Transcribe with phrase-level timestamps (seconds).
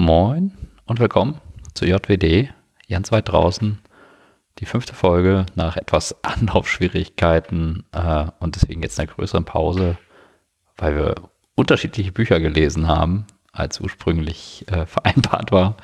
[0.00, 0.52] Moin
[0.86, 1.40] und willkommen
[1.74, 2.54] zu JWD,
[2.88, 3.80] ganz weit draußen.
[4.60, 9.98] Die fünfte Folge nach etwas Anlaufschwierigkeiten äh, und deswegen jetzt einer größeren Pause,
[10.76, 11.14] weil wir
[11.56, 15.76] unterschiedliche Bücher gelesen haben, als ursprünglich äh, vereinbart war.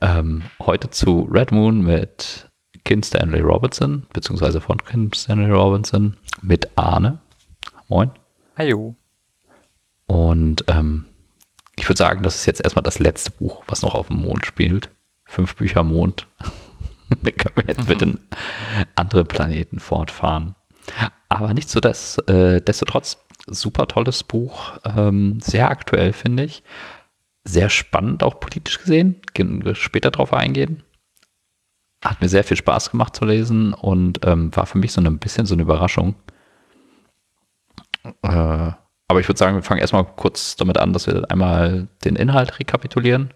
[0.00, 2.50] Ähm, heute zu Red Moon mit
[2.82, 7.20] Kim Stanley Robinson, beziehungsweise von Kim Stanley Robinson mit Arne.
[7.86, 8.10] Moin.
[8.56, 8.96] Hallo.
[10.06, 11.04] Und ähm,
[11.76, 14.46] ich würde sagen, das ist jetzt erstmal das letzte Buch, was noch auf dem Mond
[14.46, 14.90] spielt.
[15.24, 16.26] Fünf Bücher Mond.
[17.22, 18.18] da können wir jetzt mit den
[18.94, 20.54] anderen Planeten fortfahren.
[21.28, 22.60] Aber nicht so das, äh,
[23.46, 26.62] super tolles Buch, ähm, sehr aktuell finde ich,
[27.44, 29.20] sehr spannend auch politisch gesehen.
[29.34, 30.82] Gehen wir später drauf eingehen.
[32.02, 35.18] Hat mir sehr viel Spaß gemacht zu lesen und ähm, war für mich so ein
[35.18, 36.14] bisschen so eine Überraschung.
[38.22, 38.72] Äh,
[39.08, 42.58] aber ich würde sagen, wir fangen erstmal kurz damit an, dass wir einmal den Inhalt
[42.58, 43.34] rekapitulieren.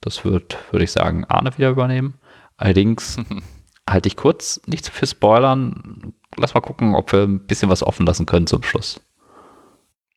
[0.00, 2.14] Das wird, würde ich sagen, Arne wieder übernehmen.
[2.56, 3.18] Allerdings
[3.88, 6.14] halte ich kurz, nicht zu viel spoilern.
[6.36, 9.00] Lass mal gucken, ob wir ein bisschen was offen lassen können zum Schluss.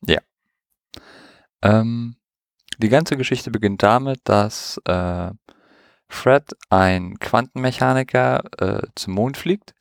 [0.01, 0.19] Ja.
[1.61, 2.15] Ähm,
[2.77, 5.31] die ganze Geschichte beginnt damit, dass äh,
[6.07, 9.73] Fred, ein Quantenmechaniker, äh, zum Mond fliegt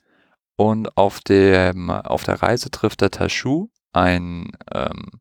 [0.56, 5.20] und auf, dem, auf der Reise trifft er Tashu, ein ähm,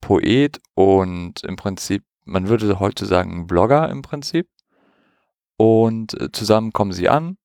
[0.00, 4.48] Poet und im Prinzip, man würde heute sagen, Blogger im Prinzip.
[5.56, 7.38] Und äh, zusammen kommen sie an.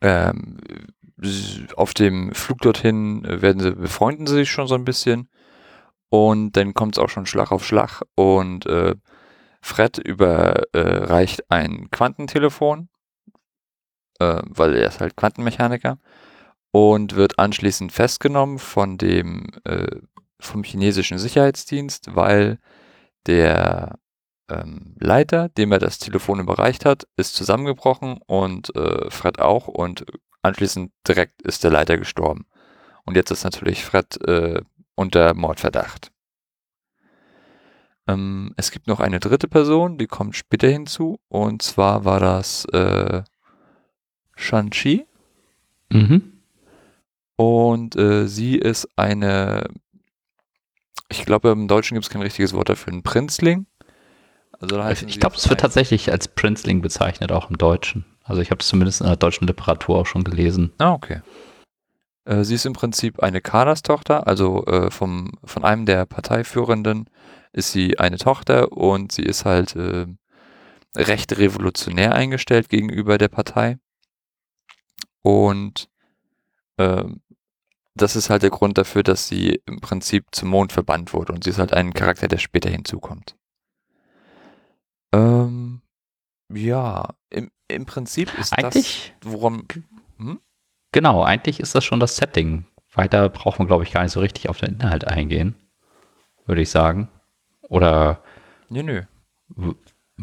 [0.00, 0.58] Ähm,
[1.76, 5.28] auf dem Flug dorthin werden sie, befreunden sie sich schon so ein bisschen.
[6.08, 8.02] Und dann kommt es auch schon Schlag auf Schlag.
[8.14, 8.94] Und äh,
[9.60, 12.88] Fred überreicht äh, ein Quantentelefon,
[14.18, 15.98] äh, weil er ist halt Quantenmechaniker
[16.72, 20.00] und wird anschließend festgenommen von dem äh,
[20.40, 22.58] vom chinesischen Sicherheitsdienst, weil
[23.26, 23.98] der
[24.48, 30.04] ähm, Leiter, dem er das Telefon überreicht hat, ist zusammengebrochen und äh, Fred auch und
[30.42, 32.46] anschließend direkt ist der Leiter gestorben.
[33.04, 34.62] Und jetzt ist natürlich Fred äh,
[34.94, 36.10] unter Mordverdacht.
[38.08, 42.64] Ähm, es gibt noch eine dritte Person, die kommt später hinzu und zwar war das
[42.66, 43.22] äh,
[44.36, 45.06] Shang-Chi.
[45.90, 46.31] Mhm.
[47.42, 49.66] Und äh, sie ist eine,
[51.08, 53.66] ich glaube im Deutschen gibt es kein richtiges Wort dafür, ein Prinzling.
[54.60, 58.04] Also ich glaube, es wird tatsächlich als Prinzling bezeichnet, auch im Deutschen.
[58.22, 60.72] Also ich habe es zumindest in der deutschen Literatur auch schon gelesen.
[60.78, 61.20] Ah, okay.
[62.26, 67.10] Äh, sie ist im Prinzip eine Kaderstochter, also äh, vom, von einem der Parteiführenden
[67.52, 70.06] ist sie eine Tochter und sie ist halt äh,
[70.94, 73.78] recht revolutionär eingestellt gegenüber der Partei.
[75.22, 75.88] Und
[77.94, 81.44] das ist halt der Grund dafür, dass sie im Prinzip zum Mond verbannt wurde und
[81.44, 83.36] sie ist halt ein Charakter, der später hinzukommt.
[85.12, 85.82] Ähm,
[86.52, 89.66] ja, im, im Prinzip ist eigentlich, das, worum.
[90.18, 90.40] Hm?
[90.92, 92.66] Genau, eigentlich ist das schon das Setting.
[92.94, 95.54] Weiter braucht man, glaube ich, gar nicht so richtig auf den Inhalt eingehen,
[96.46, 97.08] würde ich sagen.
[97.62, 98.22] Oder.
[98.68, 99.02] Nö, nö.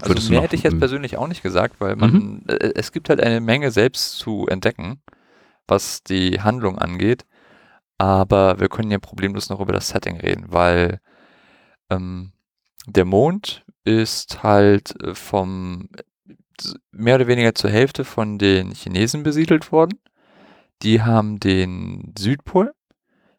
[0.01, 2.43] Also mehr hätte ich jetzt persönlich auch nicht gesagt, weil man, mhm.
[2.47, 5.01] Äh, es gibt halt eine Menge selbst zu entdecken
[5.69, 7.25] was die Handlung angeht.
[7.97, 11.01] Aber wir können ja problemlos noch über das Setting reden, weil
[11.89, 12.31] ähm,
[12.85, 15.89] der Mond ist halt äh, vom
[16.91, 19.99] mehr oder weniger zur Hälfte von den Chinesen besiedelt worden.
[20.81, 22.73] Die haben den Südpol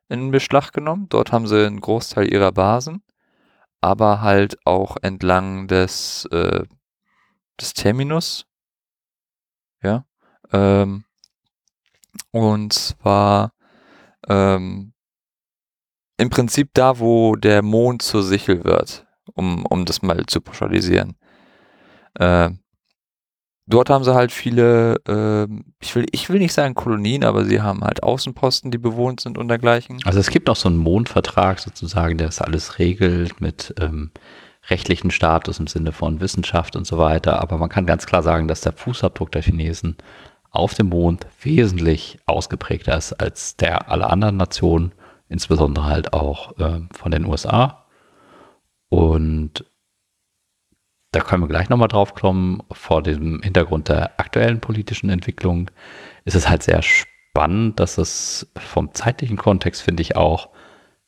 [0.09, 1.07] in Beschlag genommen.
[1.09, 3.03] Dort haben sie einen Großteil ihrer Basen,
[3.81, 6.65] aber halt auch entlang des, äh,
[7.61, 8.47] des Terminus.
[9.83, 10.05] Ja.
[10.53, 11.05] Ähm,
[12.33, 13.53] und zwar
[14.29, 14.93] ähm,
[16.17, 21.17] im Prinzip da, wo der Mond zur Sichel wird, um, um das mal zu pauschalisieren.
[22.15, 22.51] Äh,
[23.67, 25.47] dort haben sie halt viele, äh,
[25.81, 29.39] ich, will, ich will nicht sagen Kolonien, aber sie haben halt Außenposten, die bewohnt sind
[29.39, 30.01] und dergleichen.
[30.05, 34.11] Also es gibt noch so einen Mondvertrag sozusagen, der das alles regelt mit ähm,
[34.69, 37.41] rechtlichen Status im Sinne von Wissenschaft und so weiter.
[37.41, 39.97] Aber man kann ganz klar sagen, dass der Fußabdruck der Chinesen
[40.51, 44.93] auf dem Mond wesentlich ausgeprägter ist als der aller anderen Nationen,
[45.29, 47.87] insbesondere halt auch äh, von den USA.
[48.89, 49.65] Und
[51.13, 52.63] da können wir gleich nochmal drauf kommen.
[52.71, 55.71] Vor dem Hintergrund der aktuellen politischen Entwicklung
[56.25, 60.51] ist es halt sehr spannend, dass es vom zeitlichen Kontext, finde ich, auch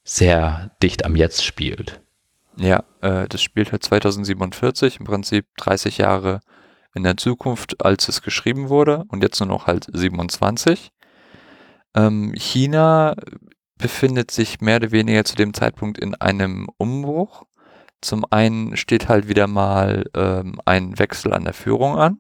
[0.04, 2.00] sehr dicht am Jetzt spielt.
[2.56, 6.40] Ja, äh, das spielt halt 2047, im Prinzip 30 Jahre
[6.94, 10.90] in der Zukunft, als es geschrieben wurde und jetzt nur noch halt 27.
[11.94, 13.14] Ähm, China
[13.78, 17.44] befindet sich mehr oder weniger zu dem Zeitpunkt in einem Umbruch,
[18.00, 22.18] Zum einen steht halt wieder mal ähm, ein Wechsel an der Führung an.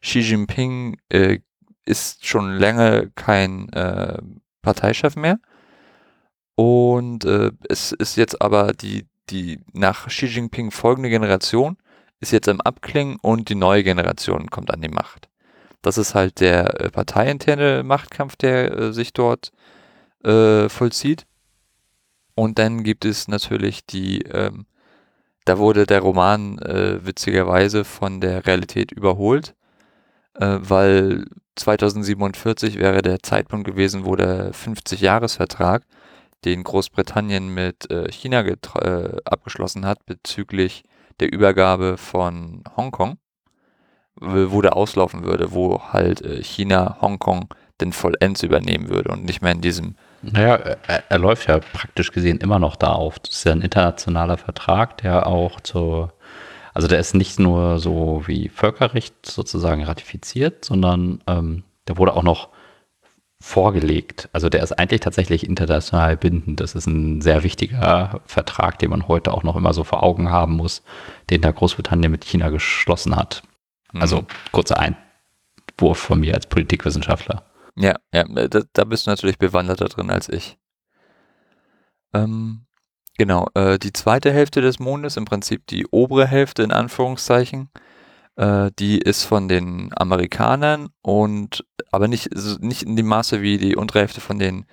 [0.00, 1.40] Xi Jinping äh,
[1.84, 4.18] ist schon länger kein äh,
[4.62, 5.38] Parteichef mehr.
[6.56, 11.76] Und äh, es ist jetzt aber die, die nach Xi Jinping folgende Generation
[12.24, 15.28] ist jetzt im Abklingen und die neue Generation kommt an die Macht.
[15.82, 19.52] Das ist halt der äh, parteiinterne Machtkampf, der äh, sich dort
[20.24, 21.26] äh, vollzieht.
[22.34, 24.64] Und dann gibt es natürlich die, ähm,
[25.44, 29.54] da wurde der Roman äh, witzigerweise von der Realität überholt,
[30.40, 35.82] äh, weil 2047 wäre der Zeitpunkt gewesen, wo der 50-Jahres-Vertrag,
[36.46, 38.44] den Großbritannien mit äh, China
[39.26, 40.84] abgeschlossen hat bezüglich
[41.20, 43.18] der Übergabe von Hongkong,
[44.16, 47.48] wo der auslaufen würde, wo halt äh, China Hongkong
[47.80, 49.96] denn vollends übernehmen würde und nicht mehr in diesem
[50.32, 53.18] naja, er, er, läuft ja praktisch gesehen immer noch da auf.
[53.18, 56.14] Das ist ja ein internationaler Vertrag, der auch zur,
[56.72, 62.22] also der ist nicht nur so wie Völkerrecht sozusagen ratifiziert, sondern ähm, der wurde auch
[62.22, 62.48] noch
[63.44, 64.30] vorgelegt.
[64.32, 66.60] Also der ist eigentlich tatsächlich international bindend.
[66.60, 70.30] Das ist ein sehr wichtiger Vertrag, den man heute auch noch immer so vor Augen
[70.30, 70.82] haben muss,
[71.28, 73.42] den da Großbritannien mit China geschlossen hat.
[73.92, 74.00] Mhm.
[74.00, 77.44] Also kurzer Einwurf von mir als Politikwissenschaftler.
[77.76, 80.56] Ja, ja, da, da bist du natürlich bewanderter drin als ich.
[82.14, 82.64] Ähm,
[83.18, 87.68] genau, äh, die zweite Hälfte des Mondes, im Prinzip die obere Hälfte in Anführungszeichen,
[88.36, 93.76] äh, die ist von den Amerikanern und aber nicht, nicht in dem Maße wie die
[93.76, 94.66] untere Hälfte von den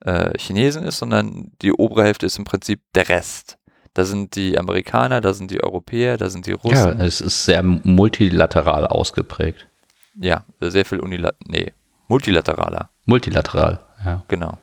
[0.00, 3.58] äh, Chinesen ist, sondern die obere Hälfte ist im Prinzip der Rest.
[3.94, 6.98] Da sind die Amerikaner, da sind die Europäer, da sind die Russen.
[6.98, 9.66] Ja, es ist sehr multilateral ausgeprägt.
[10.14, 11.36] Ja, sehr viel unilateral.
[11.46, 11.72] Nee,
[12.10, 12.90] Multilateraler.
[13.04, 14.24] Multilateral, ja.
[14.26, 14.58] Genau.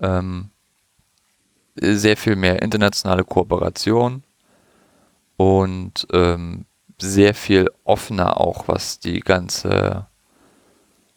[0.00, 0.50] Ähm,
[1.74, 4.22] sehr viel mehr internationale Kooperation
[5.36, 6.66] und ähm,
[7.02, 10.06] sehr viel offener auch, was die ganze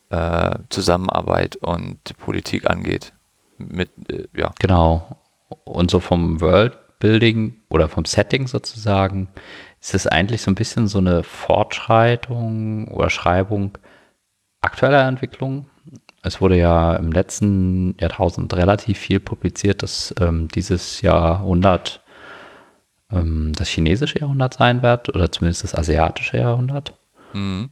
[0.09, 3.13] äh, Zusammenarbeit und Politik angeht.
[3.57, 4.53] Mit, äh, ja.
[4.59, 5.17] Genau.
[5.63, 9.29] Und so vom Worldbuilding oder vom Setting sozusagen
[9.79, 13.77] ist es eigentlich so ein bisschen so eine Fortschreitung oder Schreibung
[14.61, 15.67] aktueller Entwicklung.
[16.23, 22.03] Es wurde ja im letzten Jahrtausend relativ viel publiziert, dass ähm, dieses Jahrhundert
[23.11, 26.93] ähm, das chinesische Jahrhundert sein wird oder zumindest das asiatische Jahrhundert.
[27.33, 27.69] Mhm.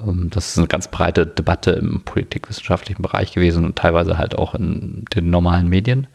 [0.00, 4.54] Ähm, das ist eine ganz breite Debatte im politikwissenschaftlichen Bereich gewesen und teilweise halt auch
[4.54, 6.06] in den normalen Medien.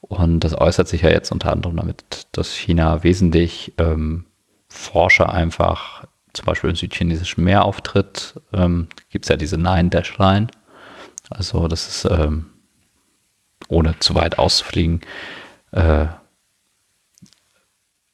[0.00, 4.26] Und das äußert sich ja jetzt unter anderem damit, dass China wesentlich ähm,
[4.68, 10.48] Forscher einfach zum Beispiel im südchinesischen Meer auftritt, ähm, gibt es ja diese Nine-Dash-Line.
[11.30, 12.46] Also das ist, ähm,
[13.68, 15.00] ohne zu weit auszufliegen,
[15.72, 16.06] äh,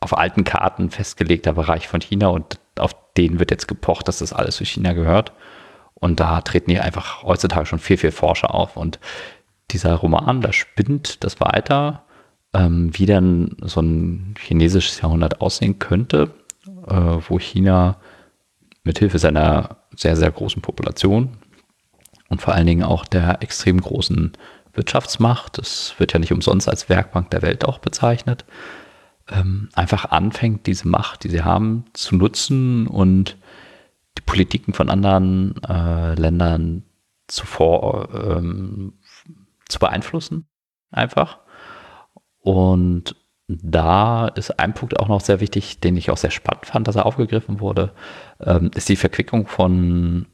[0.02, 4.32] auf alten Karten festgelegter Bereich von China und auf den wird jetzt gepocht, dass das
[4.32, 5.32] alles zu China gehört.
[5.94, 8.76] Und da treten hier einfach heutzutage schon viel, viel Forscher auf.
[8.76, 8.98] Und
[9.70, 12.04] dieser Roman, da spinnt das weiter,
[12.54, 16.30] ähm, wie dann so ein chinesisches Jahrhundert aussehen könnte,
[16.88, 16.94] äh,
[17.28, 17.96] wo China
[18.84, 21.36] mithilfe seiner sehr, sehr großen Population
[22.28, 24.32] und vor allen Dingen auch der extrem großen
[24.72, 28.44] Wirtschaftsmacht, das wird ja nicht umsonst als Werkbank der Welt auch bezeichnet,
[29.30, 33.36] ähm, einfach anfängt, diese Macht, die sie haben, zu nutzen und
[34.18, 36.84] die Politiken von anderen äh, Ländern
[37.28, 38.94] zuvor ähm,
[39.68, 40.46] zu beeinflussen,
[40.90, 41.38] einfach.
[42.40, 43.16] Und
[43.48, 46.96] da ist ein Punkt auch noch sehr wichtig, den ich auch sehr spannend fand, dass
[46.96, 47.92] er aufgegriffen wurde,
[48.40, 50.26] ähm, ist die Verquickung von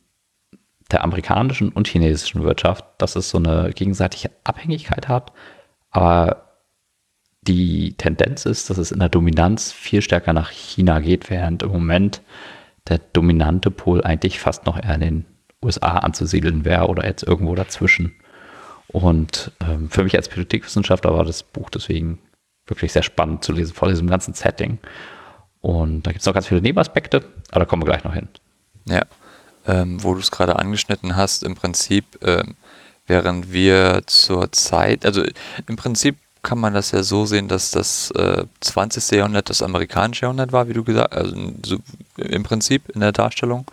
[0.90, 5.32] der amerikanischen und chinesischen Wirtschaft, dass es so eine gegenseitige Abhängigkeit hat,
[5.90, 6.47] aber
[7.48, 11.70] die Tendenz ist, dass es in der Dominanz viel stärker nach China geht, während im
[11.70, 12.22] Moment
[12.88, 15.24] der dominante Pol eigentlich fast noch eher in den
[15.64, 18.14] USA anzusiedeln wäre oder jetzt irgendwo dazwischen.
[18.88, 22.18] Und ähm, für mich als Politikwissenschaftler war das Buch deswegen
[22.66, 24.78] wirklich sehr spannend zu lesen, vor diesem ganzen Setting.
[25.60, 28.28] Und da gibt es noch ganz viele Nebenaspekte, aber da kommen wir gleich noch hin.
[28.86, 29.02] Ja,
[29.66, 32.54] ähm, wo du es gerade angeschnitten hast, im Prinzip, ähm,
[33.06, 35.24] während wir zur Zeit, also
[35.66, 39.16] im Prinzip kann man das ja so sehen, dass das äh, 20.
[39.16, 41.76] Jahrhundert das amerikanische Jahrhundert war, wie du gesagt hast, also so
[42.16, 43.66] im Prinzip in der Darstellung.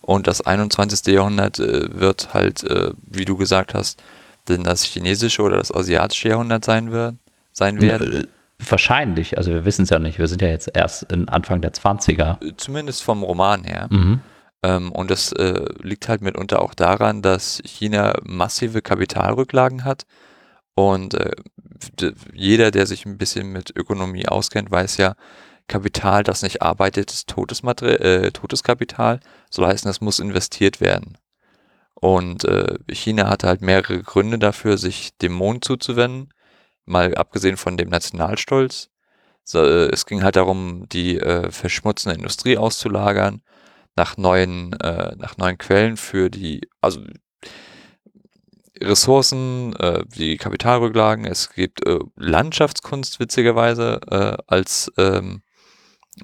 [0.00, 1.14] Und das 21.
[1.14, 4.02] Jahrhundert äh, wird halt, äh, wie du gesagt hast,
[4.48, 7.14] denn das chinesische oder das asiatische Jahrhundert sein wird
[7.52, 8.24] sein werden?
[8.24, 8.26] Äh,
[8.58, 10.18] wahrscheinlich, also wir wissen es ja nicht.
[10.18, 12.44] Wir sind ja jetzt erst in Anfang der 20er.
[12.44, 13.88] Äh, zumindest vom Roman her.
[13.90, 14.20] Mhm.
[14.62, 20.04] Ähm, und das äh, liegt halt mitunter auch daran, dass China massive Kapitalrücklagen hat.
[20.74, 21.32] Und äh,
[22.32, 25.14] jeder, der sich ein bisschen mit Ökonomie auskennt, weiß ja,
[25.68, 29.20] Kapital, das nicht arbeitet, ist totes, Mater äh, totes Kapital.
[29.50, 31.18] Soll heißen, das muss investiert werden.
[31.94, 36.30] Und äh, China hatte halt mehrere Gründe dafür, sich dem Mond zuzuwenden.
[36.84, 38.90] Mal abgesehen von dem Nationalstolz.
[39.44, 43.42] So, äh, es ging halt darum, die äh, verschmutzende Industrie auszulagern,
[43.96, 47.00] nach neuen, äh, nach neuen Quellen für die, also
[48.82, 51.24] Ressourcen, äh, die Kapitalrücklagen.
[51.24, 55.42] Es gibt äh, Landschaftskunst witzigerweise äh, als ähm,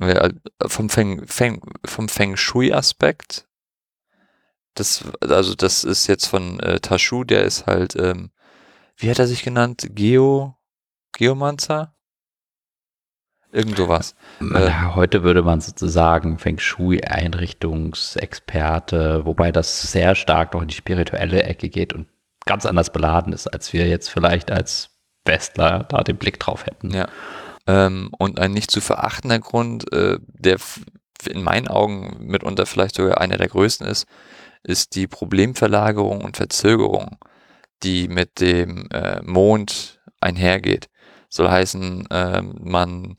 [0.01, 0.31] äh,
[0.67, 3.47] vom Feng, Feng, vom Feng Shui-Aspekt.
[4.75, 8.31] Das, also das ist jetzt von äh, Tashu, der ist halt, ähm,
[8.97, 9.89] wie hat er sich genannt?
[9.91, 10.57] Geo,
[11.13, 11.95] Geomanzer?
[13.51, 14.15] Irgend sowas.
[14.41, 21.45] Äh, heute würde man sozusagen Feng Shui-Einrichtungsexperte, wobei das sehr stark noch in die spirituelle
[21.45, 22.09] Ecke geht und
[22.47, 24.91] ganz anders beladen ist, als wir jetzt vielleicht als
[25.25, 26.91] Westler da den Blick drauf hätten.
[26.91, 27.09] Ja.
[27.67, 30.59] Ähm, und ein nicht zu verachtender Grund, äh, der
[31.29, 34.07] in meinen Augen mitunter vielleicht sogar einer der größten ist,
[34.63, 37.19] ist die Problemverlagerung und Verzögerung,
[37.83, 40.89] die mit dem äh, Mond einhergeht.
[41.29, 43.17] Soll heißen, äh, man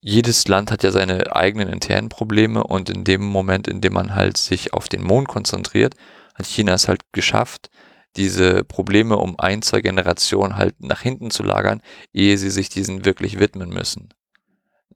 [0.00, 4.14] jedes Land hat ja seine eigenen internen Probleme und in dem Moment, in dem man
[4.14, 5.94] halt sich auf den Mond konzentriert,
[6.34, 7.70] hat China es halt geschafft,
[8.16, 13.04] diese Probleme um ein, zwei Generationen halt nach hinten zu lagern, ehe sie sich diesen
[13.04, 14.10] wirklich widmen müssen.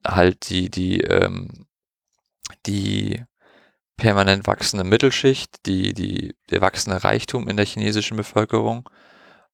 [0.05, 1.67] Halt die, die, ähm,
[2.65, 3.23] die
[3.97, 8.89] permanent wachsende Mittelschicht, die, die, der wachsende Reichtum in der chinesischen Bevölkerung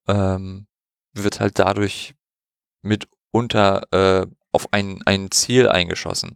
[0.07, 0.67] ähm,
[1.13, 2.13] wird halt dadurch
[2.83, 6.35] mitunter äh, auf ein, ein Ziel eingeschossen.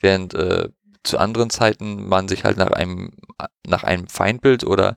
[0.00, 0.68] Während äh,
[1.06, 3.12] zu anderen Zeiten man sich halt nach einem,
[3.66, 4.96] nach einem Feindbild oder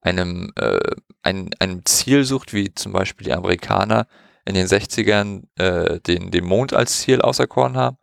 [0.00, 0.78] einem, äh,
[1.22, 4.06] ein, einem Ziel sucht, wie zum Beispiel die Amerikaner
[4.44, 7.98] in den 60ern äh, den, den Mond als Ziel auserkoren haben,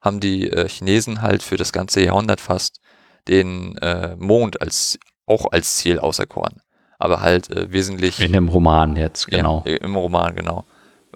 [0.00, 2.80] haben die äh, Chinesen halt für das ganze Jahrhundert fast
[3.26, 6.62] den äh, Mond als auch als Ziel auserkoren.
[6.98, 8.20] Aber halt äh, wesentlich.
[8.20, 9.62] In dem Roman jetzt, genau.
[9.66, 10.64] Ja, Im Roman, genau.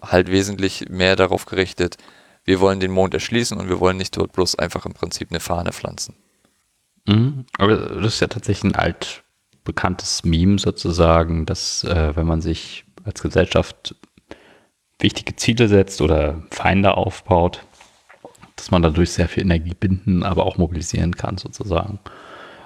[0.01, 1.97] Halt wesentlich mehr darauf gerichtet,
[2.45, 5.41] wir wollen den Mond erschließen und wir wollen nicht dort bloß einfach im Prinzip eine
[5.41, 6.17] Fahne pflanzen.
[7.07, 9.25] Mhm, aber das ist ja tatsächlich ein alt
[9.65, 13.95] bekanntes Meme sozusagen, dass äh, wenn man sich als Gesellschaft
[14.99, 17.65] wichtige Ziele setzt oder Feinde aufbaut,
[18.57, 21.99] dass man dadurch sehr viel Energie binden, aber auch mobilisieren kann sozusagen.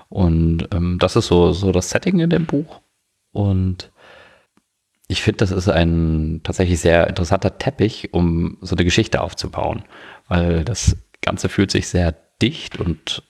[0.09, 2.81] Und ähm, das ist so, so das Setting in dem Buch.
[3.33, 3.91] Und
[5.09, 9.85] ich finde, das ist ein tatsächlich sehr interessanter Teppich, um so eine Geschichte aufzubauen,
[10.29, 13.23] weil das Ganze fühlt sich sehr dicht und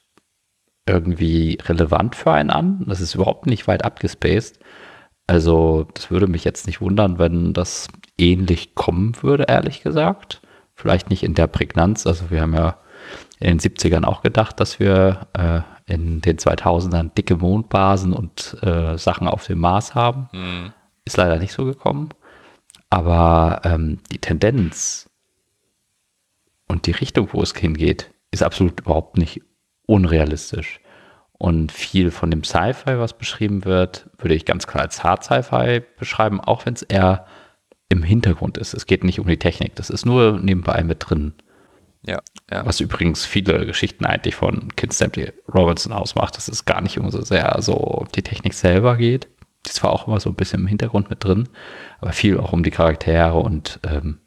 [0.87, 2.85] irgendwie relevant für einen an.
[2.87, 4.59] Das ist überhaupt nicht weit abgespaced.
[5.27, 10.41] Also, das würde mich jetzt nicht wundern, wenn das ähnlich kommen würde, ehrlich gesagt.
[10.75, 12.07] Vielleicht nicht in der Prägnanz.
[12.07, 12.79] Also, wir haben ja
[13.41, 15.61] in den 70ern auch gedacht, dass wir äh,
[15.93, 20.29] in den 2000ern dicke Mondbasen und äh, Sachen auf dem Mars haben.
[20.33, 20.73] Mhm.
[21.07, 22.11] Ist leider nicht so gekommen.
[22.91, 25.09] Aber ähm, die Tendenz
[26.69, 29.41] und die Richtung, wo es hingeht, ist absolut überhaupt nicht
[29.87, 30.81] unrealistisch.
[31.33, 35.83] Und viel von dem Sci-Fi, was beschrieben wird, würde ich ganz klar als Hard Sci-Fi
[35.99, 37.27] beschreiben, auch wenn es eher
[37.89, 38.75] im Hintergrund ist.
[38.75, 41.35] Es geht nicht um die Technik, das ist nur nebenbei mit drin.
[42.05, 42.21] Ja,
[42.51, 42.65] ja.
[42.65, 47.11] Was übrigens viele Geschichten eigentlich von Kid Stanley Robinson ausmacht, dass es gar nicht um
[47.11, 49.29] so sehr so die Technik selber geht.
[49.67, 51.49] Die ist zwar auch immer so ein bisschen im Hintergrund mit drin,
[52.01, 54.21] aber viel auch um die Charaktere und ähm,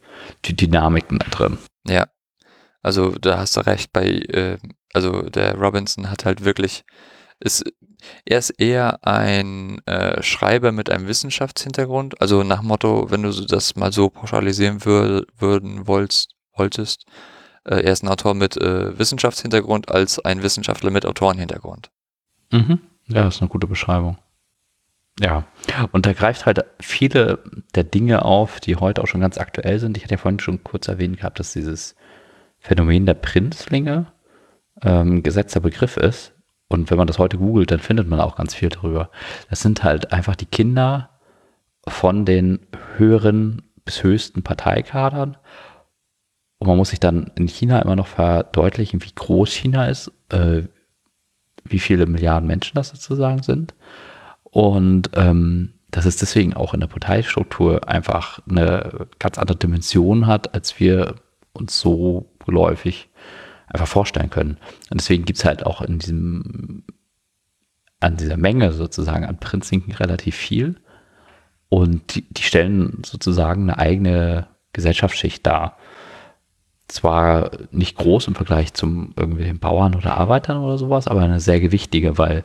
[0.45, 1.57] die Dynamiken da drin.
[1.87, 2.07] Ja,
[2.81, 4.57] also da hast du recht bei, äh,
[4.93, 6.83] also der Robinson hat halt wirklich,
[7.39, 7.63] ist,
[8.25, 13.75] er ist eher ein äh, Schreiber mit einem Wissenschaftshintergrund, also nach Motto, wenn du das
[13.75, 17.05] mal so pauschalisieren wür würden wolltest, wolltest,
[17.65, 21.91] äh, er ist ein Autor mit äh, Wissenschaftshintergrund als ein Wissenschaftler mit Autorenhintergrund.
[22.51, 22.79] Mhm.
[23.07, 24.17] Ja, das ist eine gute Beschreibung.
[25.19, 25.43] Ja,
[25.91, 27.39] und er greift halt viele
[27.75, 29.97] der Dinge auf, die heute auch schon ganz aktuell sind.
[29.97, 31.95] Ich hatte ja vorhin schon kurz erwähnt gehabt, dass dieses
[32.59, 34.07] Phänomen der Prinzlinge
[34.81, 36.33] ähm, gesetzter Begriff ist.
[36.69, 39.09] Und wenn man das heute googelt, dann findet man auch ganz viel darüber.
[39.49, 41.09] Das sind halt einfach die Kinder
[41.87, 42.59] von den
[42.97, 45.37] höheren bis höchsten Parteikadern.
[46.59, 50.63] Und man muss sich dann in China immer noch verdeutlichen, wie groß China ist, äh,
[51.63, 53.73] wie viele Milliarden Menschen das sozusagen sind.
[54.51, 60.53] Und ähm, dass es deswegen auch in der Parteistruktur einfach eine ganz andere Dimension hat,
[60.53, 61.15] als wir
[61.53, 63.09] uns so geläufig
[63.67, 64.57] einfach vorstellen können.
[64.89, 66.83] Und deswegen gibt es halt auch in diesem,
[67.99, 70.75] an dieser Menge sozusagen an Prinzinken relativ viel.
[71.69, 75.77] Und die, die stellen sozusagen eine eigene Gesellschaftsschicht dar.
[76.87, 81.59] Zwar nicht groß im Vergleich zum irgendwelchen Bauern oder Arbeitern oder sowas, aber eine sehr
[81.59, 82.43] gewichtige, weil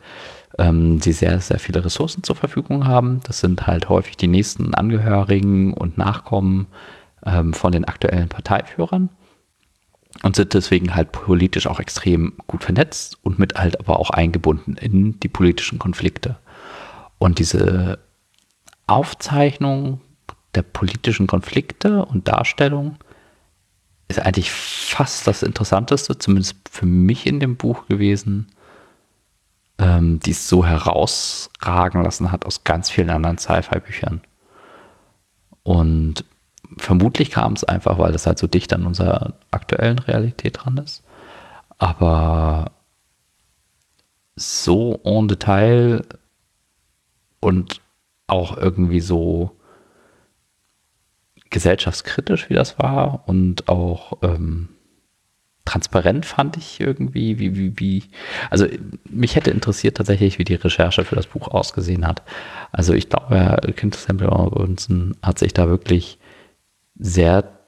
[0.59, 3.21] ähm, sie sehr, sehr viele Ressourcen zur Verfügung haben.
[3.25, 6.67] Das sind halt häufig die nächsten Angehörigen und Nachkommen
[7.25, 9.11] ähm, von den aktuellen Parteiführern
[10.23, 14.77] und sind deswegen halt politisch auch extrem gut vernetzt und mit halt aber auch eingebunden
[14.77, 16.37] in die politischen Konflikte.
[17.19, 17.99] Und diese
[18.87, 20.01] Aufzeichnung
[20.55, 22.97] der politischen Konflikte und Darstellung
[24.09, 28.49] ist eigentlich fast das Interessanteste, zumindest für mich in dem Buch gewesen,
[29.79, 34.21] ähm, die es so herausragen lassen hat aus ganz vielen anderen Sci-Fi-Büchern.
[35.63, 36.25] Und
[36.77, 41.03] vermutlich kam es einfach, weil das halt so dicht an unserer aktuellen Realität dran ist.
[41.79, 42.73] Aber
[44.37, 46.05] so en Detail
[47.41, 47.81] und
[48.27, 49.57] auch irgendwie so
[51.51, 54.69] gesellschaftskritisch, wie das war und auch ähm,
[55.65, 58.05] transparent fand ich irgendwie, wie, wie, wie,
[58.51, 58.67] also
[59.09, 62.23] mich hätte interessiert tatsächlich, wie die Recherche für das Buch ausgesehen hat.
[62.71, 66.19] Also ich glaube, Herr Kind Samuel Robinson hat sich da wirklich
[66.99, 67.59] sehr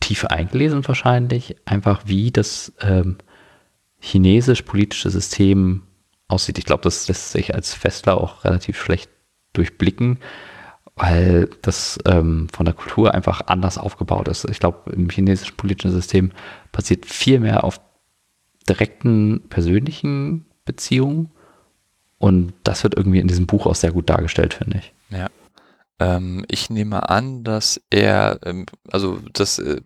[0.00, 3.18] tief eingelesen wahrscheinlich, einfach wie das ähm,
[4.00, 5.82] chinesisch-politische System
[6.28, 6.58] aussieht.
[6.58, 9.10] Ich glaube, das lässt sich als Festler auch relativ schlecht
[9.52, 10.18] durchblicken,
[11.00, 14.44] weil das ähm, von der Kultur einfach anders aufgebaut ist.
[14.50, 16.32] Ich glaube, im chinesischen politischen System
[16.72, 17.80] passiert viel mehr auf
[18.68, 21.30] direkten persönlichen Beziehungen
[22.18, 24.92] und das wird irgendwie in diesem Buch auch sehr gut dargestellt, finde ich.
[25.08, 25.28] Ja.
[25.98, 29.80] Ähm, ich nehme an, dass er, ähm, also das, äh,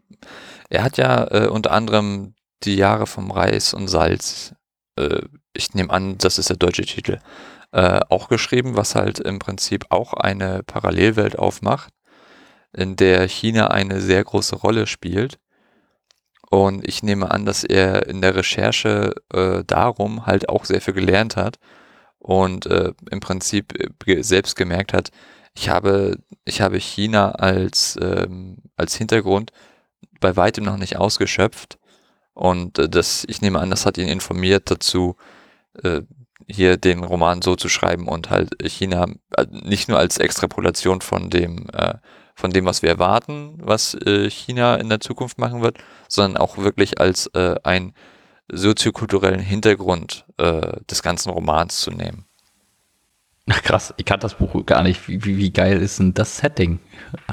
[0.69, 4.55] er hat ja äh, unter anderem die Jahre vom Reis und Salz
[4.97, 7.19] äh, ich nehme an, das ist der deutsche Titel,
[7.75, 11.93] äh, auch geschrieben, was halt im Prinzip auch eine Parallelwelt aufmacht,
[12.73, 15.41] in der China eine sehr große Rolle spielt.
[16.51, 20.95] Und ich nehme an, dass er in der Recherche äh, darum halt auch sehr viel
[20.95, 21.59] gelernt hat
[22.19, 23.75] und äh, im Prinzip
[24.07, 25.11] äh, selbst gemerkt hat,
[25.57, 29.51] ich habe, ich habe China als, ähm, als Hintergrund
[30.21, 31.79] bei weitem noch nicht ausgeschöpft
[32.35, 35.17] und äh, das, ich nehme an, das hat ihn informiert dazu,
[35.83, 36.03] äh,
[36.47, 41.31] hier den Roman so zu schreiben und halt China äh, nicht nur als Extrapolation von
[41.31, 41.95] dem, äh,
[42.35, 46.59] von dem, was wir erwarten, was äh, China in der Zukunft machen wird, sondern auch
[46.59, 47.95] wirklich als äh, einen
[48.51, 52.27] soziokulturellen Hintergrund äh, des ganzen Romans zu nehmen.
[53.49, 55.07] Ach krass, ich kannte das Buch gar nicht.
[55.09, 56.81] Wie, wie, wie geil ist denn das Setting?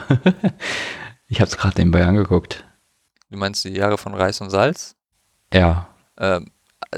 [1.28, 2.66] ich habe es gerade nebenbei angeguckt.
[3.30, 4.96] Du meinst die Jahre von Reis und Salz?
[5.54, 5.88] Ja.
[6.18, 6.52] Ähm,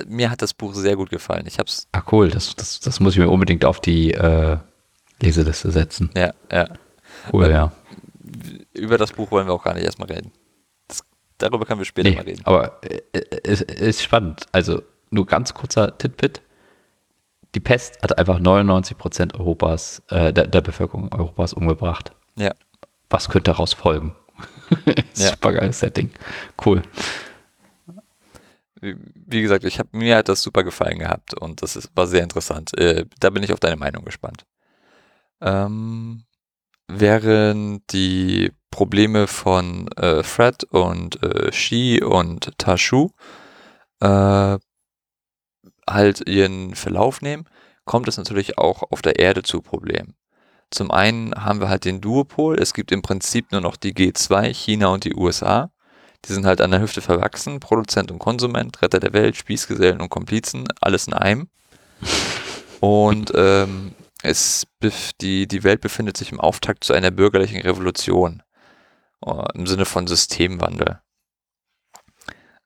[0.07, 1.45] mir hat das Buch sehr gut gefallen.
[1.47, 1.87] Ich hab's.
[1.91, 2.29] Ah, cool.
[2.29, 4.57] Das, das, das muss ich mir unbedingt auf die äh,
[5.21, 6.09] Leseliste setzen.
[6.15, 6.67] Ja, ja.
[7.31, 7.71] Cool, ja.
[8.73, 10.31] Über das Buch wollen wir auch gar nicht erstmal reden.
[10.87, 11.03] Das,
[11.37, 12.41] darüber können wir später nee, mal reden.
[12.45, 13.01] Aber äh,
[13.43, 14.45] es ist spannend.
[14.51, 16.41] Also, nur ganz kurzer Titbit.
[17.55, 22.11] Die Pest hat einfach 99 Prozent Europas, äh, der, der Bevölkerung Europas umgebracht.
[22.35, 22.53] Ja.
[23.09, 24.15] Was könnte daraus folgen?
[25.15, 25.29] ja.
[25.29, 26.09] Super geiles Setting.
[26.63, 26.81] Cool.
[28.83, 32.23] Wie gesagt, ich hab, mir hat das super gefallen gehabt und das ist, war sehr
[32.23, 32.77] interessant.
[32.77, 34.45] Äh, da bin ich auf deine Meinung gespannt.
[35.41, 36.25] Ähm,
[36.87, 43.11] während die Probleme von äh, Fred und äh, Shi und Tashu
[44.01, 44.57] äh,
[45.87, 47.45] halt ihren Verlauf nehmen,
[47.85, 50.15] kommt es natürlich auch auf der Erde zu Problemen.
[50.71, 52.59] Zum einen haben wir halt den Duopol.
[52.59, 55.71] Es gibt im Prinzip nur noch die G2, China und die USA.
[56.25, 57.59] Die sind halt an der Hüfte verwachsen.
[57.59, 61.49] Produzent und Konsument, Retter der Welt, Spießgesellen und Komplizen, alles in einem.
[62.79, 64.65] Und ähm, es,
[65.21, 68.41] die, die Welt befindet sich im Auftakt zu einer bürgerlichen Revolution.
[69.25, 70.99] Äh, Im Sinne von Systemwandel.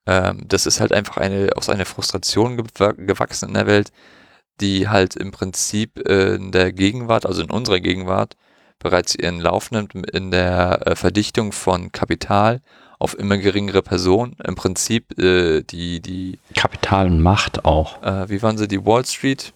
[0.06, 3.92] Ähm, das ist halt einfach eine, aus einer Frustration gewachsen in der Welt,
[4.62, 8.36] die halt im Prinzip in der Gegenwart, also in unserer Gegenwart,
[8.80, 12.62] bereits ihren Lauf nimmt in der äh, Verdichtung von Kapital
[13.00, 14.36] auf immer geringere Personen.
[14.44, 18.02] Im Prinzip äh, die, die Kapital und Macht auch.
[18.04, 18.68] Äh, wie waren sie?
[18.68, 19.54] Die Wall Street,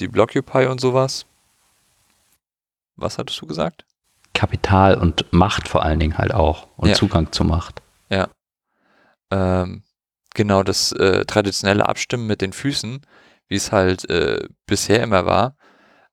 [0.00, 1.26] die Blockupy und sowas.
[2.96, 3.84] Was hattest du gesagt?
[4.34, 6.94] Kapital und Macht vor allen Dingen halt auch und ja.
[6.94, 7.82] Zugang zur Macht.
[8.08, 8.28] Ja.
[9.30, 9.82] Ähm,
[10.34, 13.02] genau, das äh, traditionelle Abstimmen mit den Füßen
[13.52, 15.56] wie es halt äh, bisher immer war,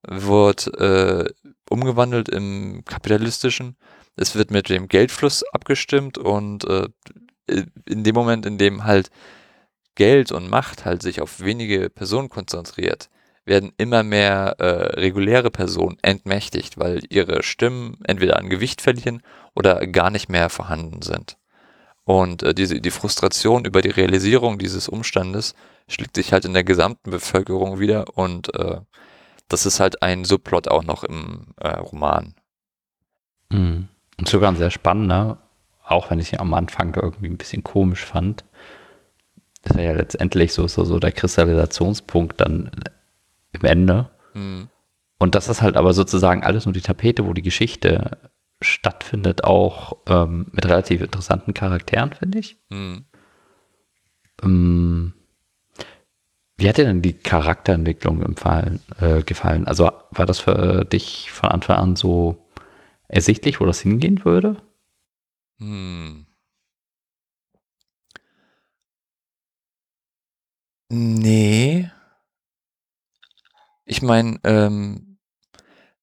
[0.05, 1.23] wird äh,
[1.69, 3.77] umgewandelt im kapitalistischen.
[4.19, 6.87] Es wird mit dem Geldfluss abgestimmt und äh,
[7.85, 9.09] in dem Moment, in dem halt
[9.95, 13.09] Geld und Macht halt sich auf wenige Personen konzentriert,
[13.45, 19.21] werden immer mehr äh, reguläre Personen entmächtigt, weil ihre Stimmen entweder an Gewicht verlieren
[19.55, 21.37] oder gar nicht mehr vorhanden sind.
[22.03, 25.55] Und äh, diese, die Frustration über die Realisierung dieses Umstandes
[25.87, 28.81] schlägt sich halt in der gesamten Bevölkerung wieder und äh,
[29.47, 32.35] das ist halt ein Subplot auch noch im äh, Roman.
[33.49, 33.87] Mhm.
[34.19, 35.37] Und sogar ein sehr spannender,
[35.83, 38.43] auch wenn ich ihn am Anfang irgendwie ein bisschen komisch fand.
[39.63, 42.69] Das ist ja letztendlich so, so, so der Kristallisationspunkt dann
[43.53, 44.09] im Ende.
[44.33, 44.67] Mhm.
[45.19, 48.17] Und das ist halt aber sozusagen alles nur die Tapete, wo die Geschichte
[48.61, 52.57] stattfindet, auch ähm, mit relativ interessanten Charakteren, finde ich.
[52.69, 53.05] Mhm.
[54.43, 55.13] Ähm,
[56.57, 59.65] wie hat dir denn die Charakterentwicklung empfallen, äh, gefallen?
[59.65, 62.48] Also war das für dich von Anfang an so
[63.09, 64.61] ersichtlich, wo das hingehen würde?
[65.59, 66.25] Hm.
[70.91, 71.91] Nee.
[73.85, 75.17] Ich meine, ähm,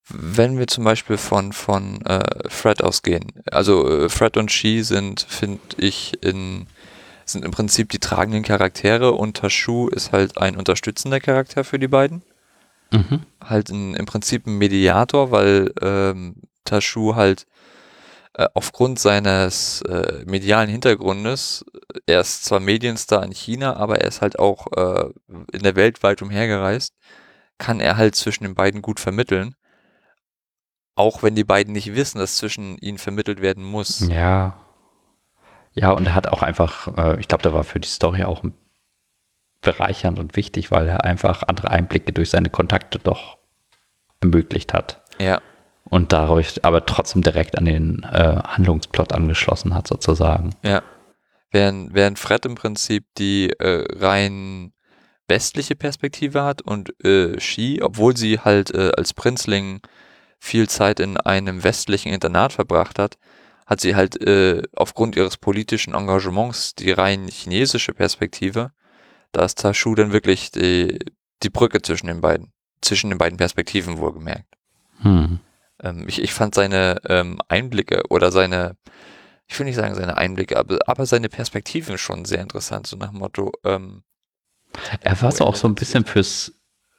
[0.08, 5.22] wenn wir zum Beispiel von, von äh, Fred ausgehen, also äh, Fred und She sind,
[5.22, 6.66] finde ich, in,
[7.24, 11.88] sind im Prinzip die tragenden Charaktere und Tashu ist halt ein unterstützender Charakter für die
[11.88, 12.22] beiden.
[12.92, 13.22] Mhm.
[13.42, 17.46] Halt ein, im Prinzip ein Mediator, weil ähm, Tashu halt
[18.36, 21.64] äh, aufgrund seines äh, medialen Hintergrundes,
[22.04, 25.08] er ist zwar Medienstar in China, aber er ist halt auch äh,
[25.52, 26.94] in der Welt weit umhergereist,
[27.56, 29.54] kann er halt zwischen den beiden gut vermitteln.
[30.96, 34.06] Auch wenn die beiden nicht wissen, dass zwischen ihnen vermittelt werden muss.
[34.06, 34.58] Ja.
[35.72, 38.44] Ja, und er hat auch einfach, äh, ich glaube, da war für die Story auch
[39.62, 43.38] bereichernd und wichtig, weil er einfach andere Einblicke durch seine Kontakte doch
[44.20, 45.02] ermöglicht hat.
[45.18, 45.40] Ja
[45.88, 50.50] und dadurch aber trotzdem direkt an den äh, Handlungsplot angeschlossen hat, sozusagen.
[50.62, 50.82] Ja.
[51.50, 54.72] Während, während Fred im Prinzip die äh, rein
[55.28, 59.80] westliche Perspektive hat und äh, Shi, obwohl sie halt äh, als Prinzling
[60.38, 63.16] viel Zeit in einem westlichen Internat verbracht hat,
[63.66, 68.70] hat sie halt äh, aufgrund ihres politischen Engagements die rein chinesische Perspektive.
[69.32, 70.98] Da ist Tashu dann wirklich die,
[71.42, 74.46] die Brücke zwischen den beiden, zwischen den beiden Perspektiven wohlgemerkt.
[75.00, 75.40] Hm.
[75.86, 78.76] Ähm, ich, ich fand seine ähm, Einblicke oder seine,
[79.46, 83.10] ich will nicht sagen seine Einblicke, aber, aber seine Perspektiven schon sehr interessant, so nach
[83.10, 83.52] dem Motto.
[83.64, 84.02] Ähm,
[85.00, 86.52] er war so auch so ein bisschen fürs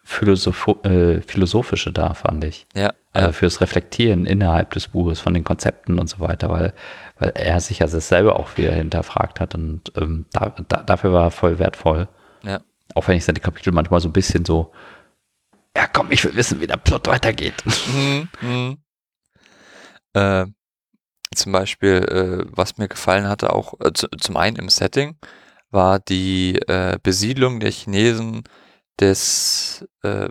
[0.04, 2.66] Philosoph äh, Philosophische da, fand ich.
[2.74, 2.94] Ja.
[3.14, 6.74] Äh, fürs Reflektieren innerhalb des Buches von den Konzepten und so weiter, weil,
[7.20, 11.26] weil er sich ja selber auch wieder hinterfragt hat und ähm, da, da, dafür war
[11.26, 12.08] er voll wertvoll.
[12.44, 12.62] Ja.
[12.96, 14.72] Auch wenn ich seine Kapitel manchmal so ein bisschen so
[15.78, 17.64] ja komm, ich will wissen, wie der Plot weitergeht.
[17.88, 18.78] Mhm, mhm.
[20.14, 20.46] Äh,
[21.36, 25.18] zum Beispiel, äh, was mir gefallen hatte, auch äh, zu, zum einen im Setting,
[25.70, 28.44] war die äh, Besiedlung der Chinesen
[29.00, 30.30] des, äh,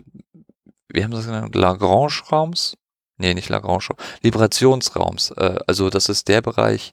[0.89, 2.75] wie haben sie das genannt, Lagrange-Raums?
[3.17, 5.31] Nee, nicht Lagrange, Librationsraums.
[5.31, 6.91] Äh, also das ist der Bereich,